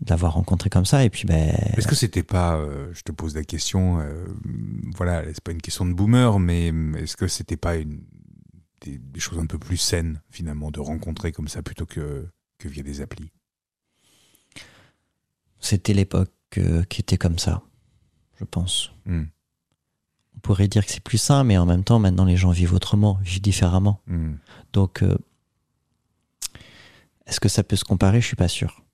[0.00, 1.04] d'avoir rencontré comme ça.
[1.04, 1.50] Et puis, ben.
[1.76, 4.24] Est-ce que c'était pas, euh, je te pose la question, euh,
[4.96, 8.02] voilà, c'est pas une question de boomer, mais est-ce que c'était pas une,
[8.82, 12.26] des, choses un peu plus saines finalement de rencontrer comme ça plutôt que
[12.58, 13.32] que via des applis?
[15.58, 17.62] C'était l'époque qui était comme ça,
[18.38, 18.92] je pense.
[19.06, 19.24] Hmm.
[20.36, 22.74] On pourrait dire que c'est plus sain, mais en même temps, maintenant, les gens vivent
[22.74, 24.00] autrement, vivent différemment.
[24.06, 24.34] Hmm.
[24.72, 25.02] Donc,
[27.32, 28.20] est-ce que ça peut se comparer?
[28.20, 28.84] Je suis pas sûr.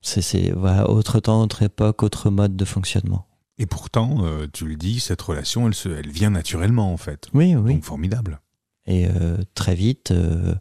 [0.00, 3.26] C'est voilà, autre temps, autre époque, autre mode de fonctionnement.
[3.58, 7.26] Et pourtant, euh, tu le dis, cette relation, elle, se, elle vient naturellement en fait.
[7.34, 7.74] Oui, oui.
[7.74, 8.40] Donc formidable.
[8.86, 10.54] Et euh, très vite, euh,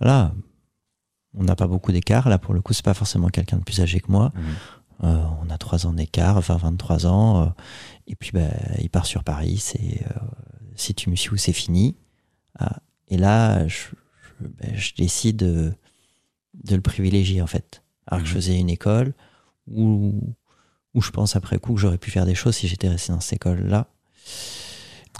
[0.00, 0.32] voilà,
[1.34, 2.30] on n'a pas beaucoup d'écart.
[2.30, 4.32] Là, pour le coup, c'est pas forcément quelqu'un de plus âgé que moi.
[4.34, 5.26] Mhm.
[5.42, 7.52] on a trois ans d'écart, enfin 23 ans.
[8.06, 8.48] et puis, bah,
[8.78, 9.58] il part sur Paris.
[9.58, 10.02] C'est
[10.76, 11.98] si tu me suis où c'est fini.
[12.58, 12.78] Ah,
[13.08, 13.88] et là, je,
[14.72, 15.76] je décide
[16.64, 17.82] de, le privilégier en fait.
[18.06, 18.40] Alors que je mhm.
[18.40, 19.14] faisais une école
[19.70, 20.34] où,
[20.94, 23.20] où je pense après coup que j'aurais pu faire des choses si j'étais resté dans
[23.20, 23.88] cette école-là.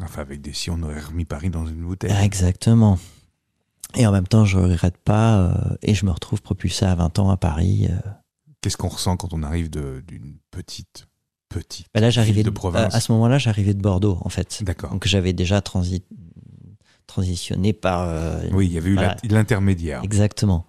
[0.02, 2.12] Enfin, avec des si, on aurait remis Paris dans une bouteille.
[2.22, 2.98] Exactement.
[3.96, 6.94] Et en même temps, je ne regrette pas euh, et je me retrouve propulsé à
[6.94, 7.88] 20 ans à Paris.
[7.90, 8.10] Euh.
[8.60, 11.06] Qu'est-ce qu'on ressent quand on arrive d'une petite
[11.50, 14.62] petite ben là, j'arrivais de, province À ce moment-là, j'arrivais de Bordeaux, en fait.
[14.62, 14.90] D'accord.
[14.90, 16.04] Donc j'avais déjà transi
[17.06, 18.08] transitionné par.
[18.08, 20.00] Euh, oui, il y avait eu l'intermédiaire.
[20.04, 20.64] Exactement.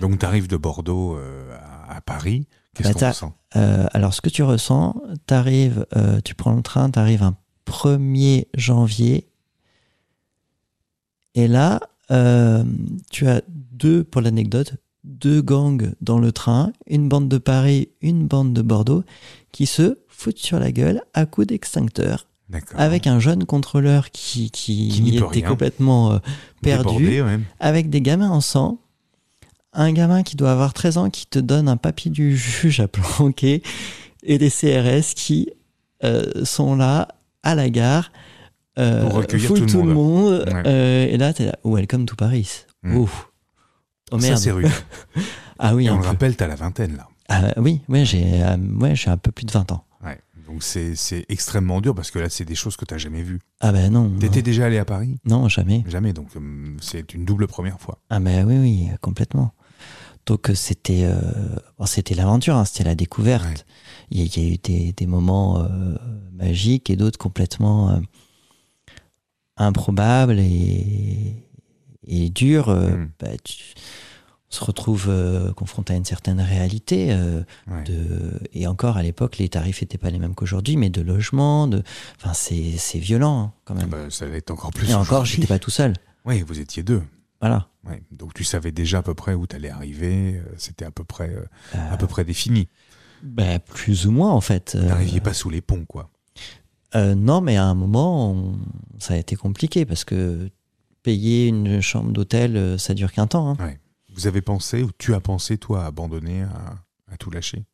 [0.00, 1.56] Donc tu arrives de Bordeaux euh,
[1.88, 2.46] à, Paris.
[2.74, 3.34] Qu'est-ce bah, qu'on ressent?
[3.56, 7.36] euh, Alors ce que tu ressens, arrives, euh, tu prends le train, tu arrives un
[7.66, 9.28] 1er janvier.
[11.34, 11.80] Et là,
[13.10, 14.74] tu as deux, pour l'anecdote,
[15.04, 19.04] deux gangs dans le train, une bande de Paris, une bande de Bordeaux,
[19.50, 22.26] qui se foutent sur la gueule à coups d'extincteur.
[22.74, 26.18] Avec un jeune contrôleur qui, qui, était complètement euh,
[26.60, 27.22] perdu,
[27.60, 28.78] avec des gamins en sang,
[29.72, 32.88] un gamin qui doit avoir 13 ans qui te donne un papier du juge à
[32.88, 33.62] planquer,
[34.22, 35.50] et des CRS qui
[36.04, 37.08] euh, sont là
[37.42, 38.12] à la gare,
[38.78, 42.64] euh, pour recueillir tout, le monde, et là, t'es là, welcome to Paris.
[42.82, 42.96] Mm.
[42.96, 43.30] Ouf.
[44.10, 44.36] Oh merde.
[44.36, 44.68] Ça, c'est rude.
[45.58, 47.08] ah oui, et on le rappelle, t'as la vingtaine là.
[47.28, 48.42] Ah, oui, ouais, j'ai
[48.80, 49.84] ouais, un peu plus de 20 ans.
[50.52, 53.40] Donc c'est extrêmement dur parce que là, c'est des choses que tu n'as jamais vues.
[53.60, 54.10] Ah ben non.
[54.18, 55.18] T'étais déjà allé à Paris?
[55.24, 55.82] Non, jamais.
[55.86, 57.98] Jamais, donc hum, c'est une double première fois.
[58.10, 59.54] Ah ben oui, oui, complètement.
[60.26, 61.16] Donc euh, c'était euh,
[61.86, 63.66] c'était l'aventure, hein, c'était la découverte.
[64.10, 65.96] Il, y a, eu des, des moments euh,
[66.32, 68.00] magiques et d'autres complètement
[69.56, 71.48] improbables et,
[72.06, 72.68] et durs.
[72.68, 73.10] Mmh.
[73.18, 73.28] Bah,
[74.54, 77.08] se retrouve euh, confronté à une certaine réalité.
[77.10, 77.42] Euh,
[77.86, 81.66] de, et encore, à l'époque, les tarifs n'étaient pas les mêmes qu'aujourd'hui, mais de logement,
[81.66, 81.82] de,
[82.20, 83.88] enfin, c'est violent hein, quand même.
[83.88, 84.90] Bah, ça va être encore plus.
[84.90, 85.94] Et encore, j'étais pas tout seul.
[86.24, 87.02] Oui, vous étiez deux.
[87.42, 87.68] Voilà.
[88.10, 91.04] Donc tu savais déjà à peu près où tu allais arriver, euh, c'était à peu
[91.04, 91.34] près,
[91.74, 92.68] à peu près défini.
[93.22, 94.76] Ben, plus ou moins en fait.
[94.80, 96.10] Vous n'arriviez pas sous les ponts, quoi.
[96.94, 98.54] non, mais à un moment,
[98.98, 100.48] ça a été compliqué parce que
[101.02, 103.50] payer une chambre d'hôtel, ça dure qu'un temps.
[103.50, 103.74] Hein.
[104.14, 107.64] Vous avez pensé, ou tu as pensé, toi, à abandonner, à, tout lâcher?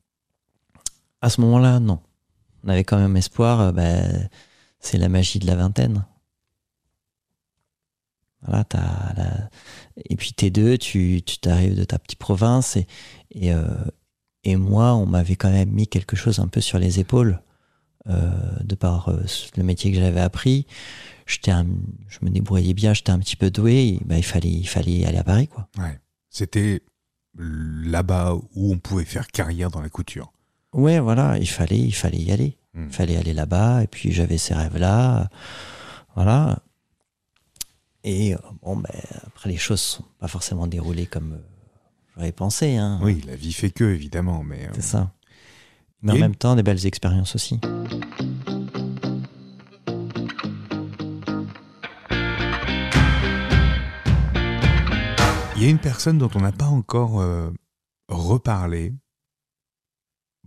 [1.20, 2.00] À ce moment-là, non.
[2.64, 4.02] On avait quand même espoir, euh, bah,
[4.80, 6.04] c'est la magie de la vingtaine.
[8.46, 9.48] Voilà, as
[9.96, 12.86] Et puis t'es deux, tu t'arrives de ta petite province et,
[13.32, 13.66] et, euh,
[14.44, 17.40] et moi, on m'avait quand même mis quelque chose un peu sur les épaules
[18.08, 18.30] euh,
[18.62, 19.12] de par
[19.56, 20.66] le métier que j'avais appris.
[21.26, 21.38] Je
[22.22, 23.98] me débrouillais bien, j'étais un petit peu doué.
[24.04, 25.68] bah, il fallait, il fallait aller à Paris, quoi.
[25.78, 26.00] Ouais.
[26.30, 26.82] C'était
[27.36, 30.32] là-bas où on pouvait faire carrière dans la couture.
[30.72, 32.56] Ouais, voilà, il fallait, il fallait y aller.
[32.74, 32.86] Hmm.
[32.86, 35.28] Il fallait aller là-bas, et puis j'avais ces rêves-là.
[36.14, 36.60] Voilà.
[38.10, 38.88] Et euh, bon, ben,
[39.26, 41.42] après, les choses sont pas forcément déroulées comme euh,
[42.14, 42.76] j'aurais pensé.
[42.76, 42.98] Hein.
[43.02, 44.42] Oui, la vie fait que, évidemment.
[44.42, 45.12] mais C'est euh, ça.
[46.00, 47.60] Mais en même temps, des belles expériences aussi.
[55.56, 57.50] Il y a une personne dont on n'a pas encore euh,
[58.08, 58.94] reparlé.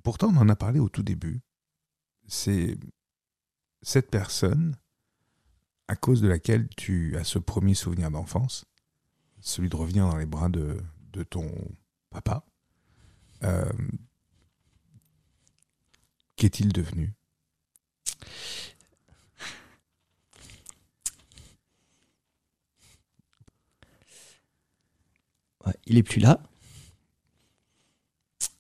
[0.02, 1.44] Pourtant, on en a parlé au tout début.
[2.28, 2.76] C'est
[3.84, 4.78] cette personne
[5.92, 8.64] à cause de laquelle tu as ce premier souvenir d'enfance,
[9.42, 10.82] celui de revenir dans les bras de,
[11.30, 11.52] ton
[12.10, 12.46] papa.
[13.44, 13.70] Euh,
[16.38, 17.14] qu'est-il devenu?
[25.88, 26.42] Il est plus là.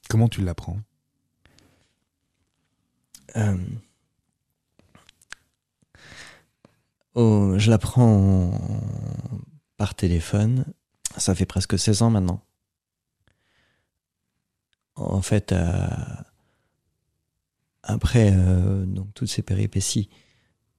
[0.09, 0.81] Comment tu l'apprends?
[3.37, 3.57] Euh,
[7.15, 8.51] oh, Je l'apprends
[9.77, 10.65] par téléphone.
[11.17, 12.41] Ça fait presque 16 ans maintenant.
[14.95, 15.87] En fait, euh,
[17.83, 20.09] après euh, toutes ces péripéties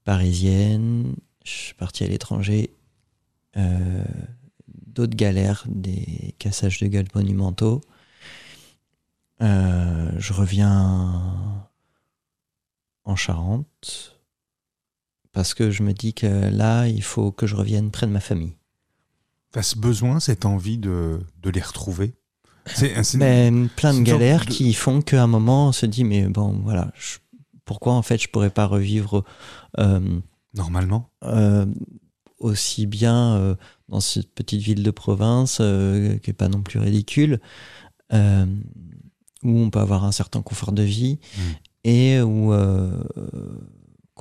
[0.05, 2.74] parisiennes, je suis parti à l'étranger
[4.93, 7.80] d'autres galères, des cassages de gueule monumentaux.
[9.41, 11.68] Euh, je reviens
[13.05, 14.22] en Charente
[15.33, 18.20] parce que je me dis que là, il faut que je revienne près de ma
[18.20, 18.57] famille.
[19.51, 22.14] T'as ce besoin, cette envie de, de les retrouver?
[22.66, 26.61] C'est ben, plein de galères qui font qu'à un moment, on se dit, mais bon,
[26.62, 26.93] voilà,
[27.64, 29.24] pourquoi en fait je pourrais pas revivre
[29.78, 30.20] euh,
[30.55, 31.11] normalement?
[31.24, 31.66] euh,
[32.39, 33.55] aussi bien euh,
[33.89, 37.41] dans cette petite ville de province qui est pas non plus ridicule,
[38.12, 38.16] où
[39.45, 41.41] on peut avoir un certain confort de vie mmh.
[41.85, 42.53] et où,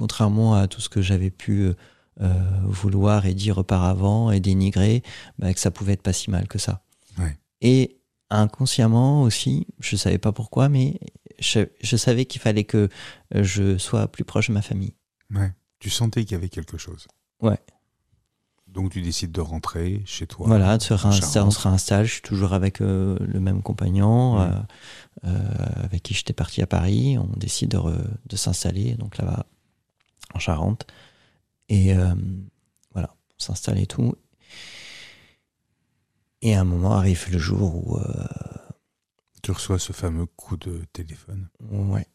[0.02, 1.70] contrairement à tout ce que j'avais pu
[2.64, 5.04] vouloir et dire auparavant et dénigrer,
[5.38, 6.82] bah, que ça pouvait être pas si mal que ça.
[7.62, 8.00] Et
[8.32, 11.00] inconsciemment aussi, je savais pas pourquoi, mais
[11.40, 12.90] je, je savais qu'il fallait que
[13.36, 14.96] je sois plus proche de ma famille.
[15.30, 15.52] Ouais.
[15.80, 17.08] Tu sentais qu'il y avait quelque chose.
[17.42, 17.60] Ouais.
[18.72, 20.48] Donc tu décides de rentrer chez toi.
[20.48, 22.06] Voilà, de se on se réinstalle.
[22.06, 24.50] Je suis toujours avec euh, le même compagnon euh,
[25.26, 25.38] euh,
[25.84, 27.18] avec qui j'étais parti à Paris.
[27.18, 27.80] On décide de,
[28.26, 29.46] de s'installer donc là-bas
[30.34, 30.88] en Charente.
[31.70, 31.94] Et
[32.92, 34.16] voilà, on s'installe et tout.
[36.42, 37.98] Et à un moment arrive le jour où.
[37.98, 38.28] Euh,
[39.44, 41.50] tu reçois ce fameux coup de téléphone.
[41.60, 42.08] Ouais.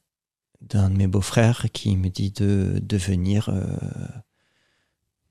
[0.61, 3.49] D'un de mes beaux-frères qui me dit de, de venir.
[3.49, 3.67] Euh,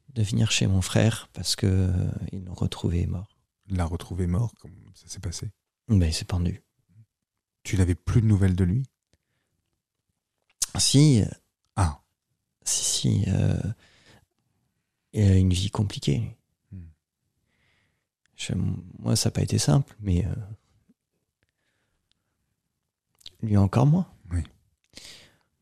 [0.10, 3.38] de venir chez mon frère parce que euh, il l'a retrouvé mort.
[3.68, 5.52] Il l'a retrouvé mort Comment ça s'est passé
[5.90, 6.64] ben, Il s'est pendu.
[7.64, 8.84] Tu n'avais plus de nouvelles de lui?
[10.78, 11.24] Si.
[12.66, 13.24] Si, si.
[13.28, 13.58] Euh,
[15.14, 16.36] il a une vie compliquée.
[19.00, 20.36] moi, ça n'a pas été simple, mais euh,
[23.42, 24.08] lui encore moins.
[24.32, 24.42] Oui.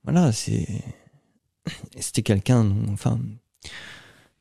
[0.03, 0.67] Voilà, c'est.
[1.99, 2.73] C'était quelqu'un.
[2.89, 3.19] Enfin,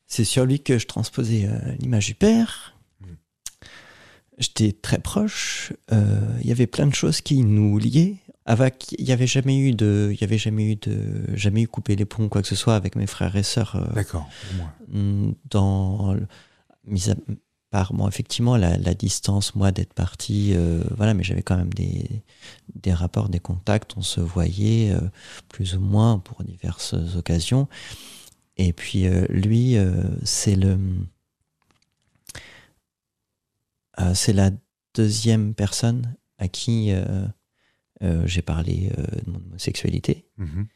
[0.07, 2.75] c'est sur lui que je transposais euh, l'image du père.
[3.01, 3.05] Mm.
[4.39, 5.73] J'étais très proche.
[5.91, 8.22] Il y avait plein de choses qui nous liaient.
[8.45, 11.67] Avec, il n'y avait jamais eu de, il y avait jamais eu de, jamais eu
[11.67, 13.75] coupé les ponts quoi que ce soit avec mes frères et sœurs.
[13.75, 14.27] Euh, D'accord.
[14.89, 16.15] Mm, dans,
[16.85, 17.15] mis à
[17.71, 20.53] part, bon, effectivement, la, distance, moi, d'être parti,
[20.95, 22.23] voilà, mais j'avais quand même des,
[22.75, 24.93] des rapports, des contacts, on se voyait
[25.49, 27.67] plus ou moins pour diverses occasions.
[28.57, 30.77] Et puis euh, lui, euh, c'est le,
[33.99, 34.51] euh, c'est la
[34.93, 36.91] deuxième personne à qui
[38.01, 38.91] j'ai parlé
[39.25, 40.25] de mon homosexualité.
[40.37, 40.67] Mhm.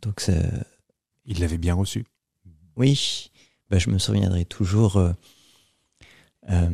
[0.00, 0.30] donc
[1.26, 2.06] il l'avait bien reçu.
[2.76, 3.30] Oui,
[3.70, 4.98] bah, je me souviendrai toujours
[6.48, 6.72] de,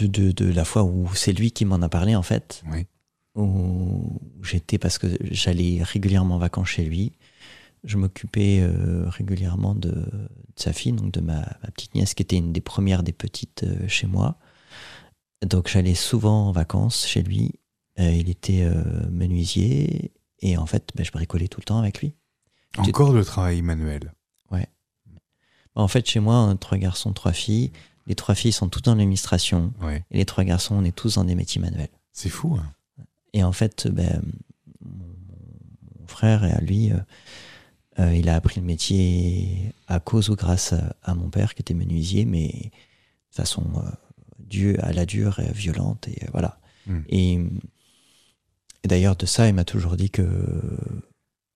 [0.00, 2.62] de, de, la fois où c'est lui qui m'en a parlé en fait.
[2.70, 2.86] Oui.
[3.34, 7.12] Où j'étais parce que j'allais régulièrement en vacances chez lui
[7.84, 10.06] je m'occupais euh, régulièrement de,
[10.56, 11.42] sa fille, donc de ma,
[11.74, 14.38] petite nièce qui était une des premières des petites euh, chez moi.
[15.46, 17.52] Donc j'allais souvent en vacances chez lui.
[17.98, 18.68] Euh, il était
[19.10, 22.14] menuisier et en fait, ben, je bricolais tout le temps avec lui.
[22.76, 24.12] Encore de travail manuel.
[24.50, 24.66] Ouais.
[25.74, 27.72] En fait, chez moi, trois garçons, trois filles.
[28.06, 29.72] Les trois filles sont toutes dans l'administration.
[30.10, 31.88] Et les trois garçons, on est tous dans des métiers manuels.
[32.12, 32.58] C'est fou.
[32.58, 33.04] Hein.
[33.32, 34.22] Et en fait, ben,
[34.80, 36.92] mon frère et à lui,
[37.98, 41.74] euh, il a appris le métier à cause ou grâce à, mon père qui était
[41.74, 43.90] menuisier, mais de façon euh,
[44.48, 46.08] due à la dure et violente.
[46.08, 46.58] Et euh, voilà.
[46.86, 47.00] Hmm.
[47.08, 47.38] Et,
[48.84, 50.24] d'ailleurs, de ça, il m'a toujours dit que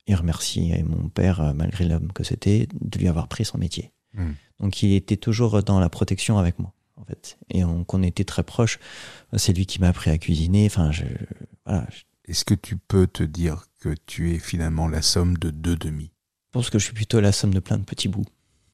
[0.07, 3.93] il remerciait mon père, malgré l'homme que c'était, de lui avoir pris son métier.
[4.15, 4.33] Hmm.
[4.59, 7.39] Donc il était toujours dans la protection avec moi, en fait.
[7.51, 8.79] Et on, on était très proches.
[9.37, 10.65] C'est lui qui m'a appris à cuisiner.
[10.65, 11.05] Enfin, je,
[11.67, 11.87] voilà.
[12.29, 16.13] Est-ce que tu peux te dire que tu es finalement la somme de deux demi?
[16.49, 18.27] Je pense que je suis plutôt la somme de plein de petits bouts.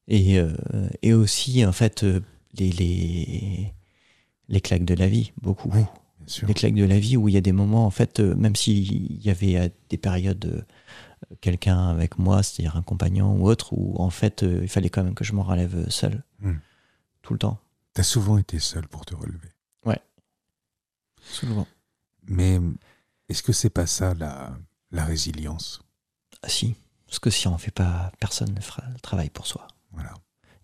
[0.07, 0.53] Et, euh,
[1.01, 2.19] et aussi, en fait, euh,
[2.57, 3.73] les, les,
[4.49, 5.69] les, claques de la vie, beaucoup.
[5.73, 5.83] Oui,
[6.47, 8.55] Les claques de la vie où il y a des moments, en fait, euh, même
[8.55, 10.65] s'il y avait des périodes
[11.41, 15.15] quelqu'un avec moi, c'est-à-dire un compagnon ou autre, où en fait, il fallait quand même
[15.15, 16.23] que je m'en relève seul.
[16.39, 16.57] Hmm.
[17.21, 17.59] Tout le temps.
[17.95, 19.49] Tu as souvent été seul pour te relever.
[19.85, 19.99] Ouais.
[21.21, 21.67] Souvent.
[22.27, 22.59] Mais
[23.29, 24.55] est-ce que c'est pas ça la,
[24.91, 25.81] la résilience?
[26.43, 26.75] Ah si.
[27.07, 29.67] Parce que si on ne fait pas, personne ne fera le travail pour soi.
[29.91, 30.13] Voilà.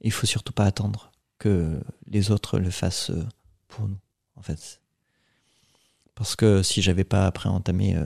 [0.01, 3.25] Il faut surtout pas attendre que les autres le fassent euh,
[3.71, 3.97] pour nous,
[4.35, 4.81] en fait.
[6.15, 8.05] Parce que si j'avais pas après entamé euh,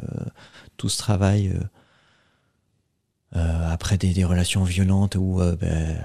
[0.77, 1.53] tout ce travail
[3.35, 5.97] euh, après des, relations violentes ou ben,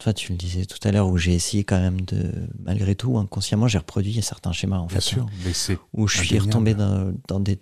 [0.00, 3.18] toi tu le disais tout à l'heure où j'ai essayé quand même de malgré tout
[3.18, 6.74] inconsciemment j'ai reproduit certains schémas en Bien fait sûr, mais c'est où je suis retombé
[6.74, 7.60] dans, dans des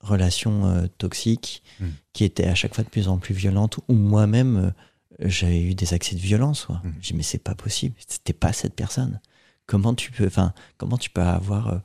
[0.00, 1.88] relations euh, toxiques hmm.
[2.12, 5.74] qui étaient à chaque fois de plus en plus violentes, ou moi-même, euh, j'avais eu
[5.74, 6.66] des accès de violence.
[6.66, 6.80] Quoi.
[6.84, 6.94] Hmm.
[7.00, 9.20] J'ai dit, mais c'est pas possible, c'était pas cette personne.
[9.70, 11.78] Comment tu peux, enfin, comment tu peux avoir euh,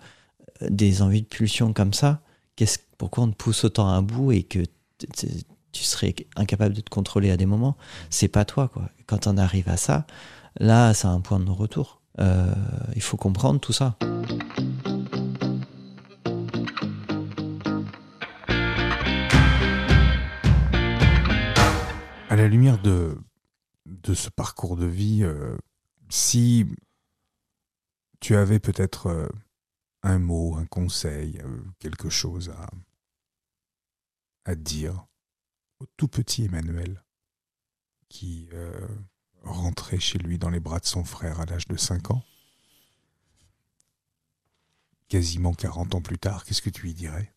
[0.72, 2.20] des envies de pulsion comme ça?
[2.56, 4.58] Qu'est-ce, Pourquoi on te pousse autant à bout et que
[5.72, 7.78] tu serais incapable de te contrôler à des moments?
[8.10, 8.90] C'est pas toi, quoi.
[9.06, 10.08] Quand on arrive à ça,
[10.60, 12.02] là, c'est un point de non-retour.
[12.18, 13.96] il faut comprendre tout ça.
[22.28, 23.16] à la lumière de,
[23.86, 25.56] de ce parcours de vie, euh,
[26.10, 26.66] si
[28.26, 29.30] tu avais peut-être euh,
[30.02, 32.68] un mot, un conseil, euh, quelque chose à,
[34.46, 35.06] à dire
[35.80, 37.04] au tout petit Emmanuel
[38.10, 38.50] qui
[39.44, 42.24] rentrait chez lui dans les bras de son frère à l'âge de 5 ans,
[45.08, 47.32] quasiment 40 ans plus tard, qu'est-ce que tu lui dirais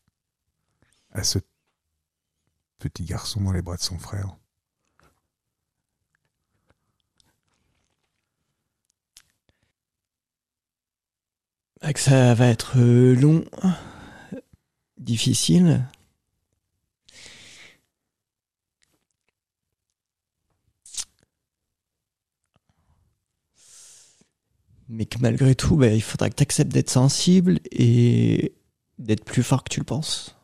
[1.11, 1.39] à ce
[2.79, 4.39] petit garçon dans les bras de son frère?
[11.81, 13.45] Que ça va être euh, long,
[14.99, 15.85] difficile.
[24.89, 28.55] mais que malgré tout, bah, il faudra que tu acceptes d'être sensible et
[28.99, 30.35] d'être plus fort que tu le penses.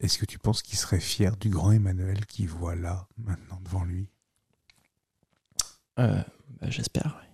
[0.00, 3.84] Est-ce que tu penses qu'il serait fier du grand Emmanuel qui voit là, maintenant, devant
[3.84, 4.08] lui?
[5.98, 6.22] Euh,
[6.60, 7.25] bah, J'espère, oui.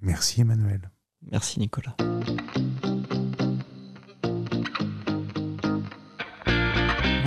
[0.00, 0.90] Merci Emmanuel.
[1.30, 1.96] Merci Nicolas.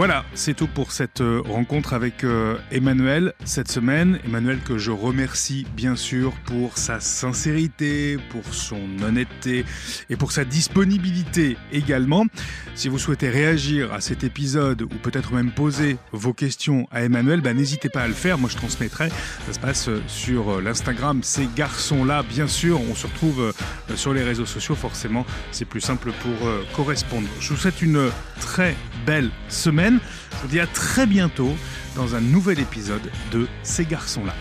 [0.02, 4.18] Voilà, c'est tout pour cette euh, rencontre avec euh, Emmanuel cette semaine.
[4.26, 9.64] Emmanuel que je remercie bien sûr pour sa sincérité, pour son honnêteté
[10.10, 12.26] et pour sa disponibilité également.
[12.74, 17.42] Si vous souhaitez réagir à cet épisode ou peut-être même poser vos questions à Emmanuel,
[17.42, 18.40] bah, n'hésitez pas à le faire.
[18.40, 19.10] Moi, je transmettrai.
[19.46, 22.82] Ça se passe euh, sur l'Instagram Ces garçons-là, bien sûr.
[22.90, 23.54] On se retrouve
[23.94, 25.28] sur les réseaux sociaux, forcément.
[25.52, 27.28] C'est plus simple pour correspondre.
[27.40, 28.76] Je vous souhaite une très
[29.06, 29.91] belle semaine.
[30.00, 31.56] Je vous dis à très bientôt
[31.96, 34.34] dans un nouvel épisode de Ces garçons-là.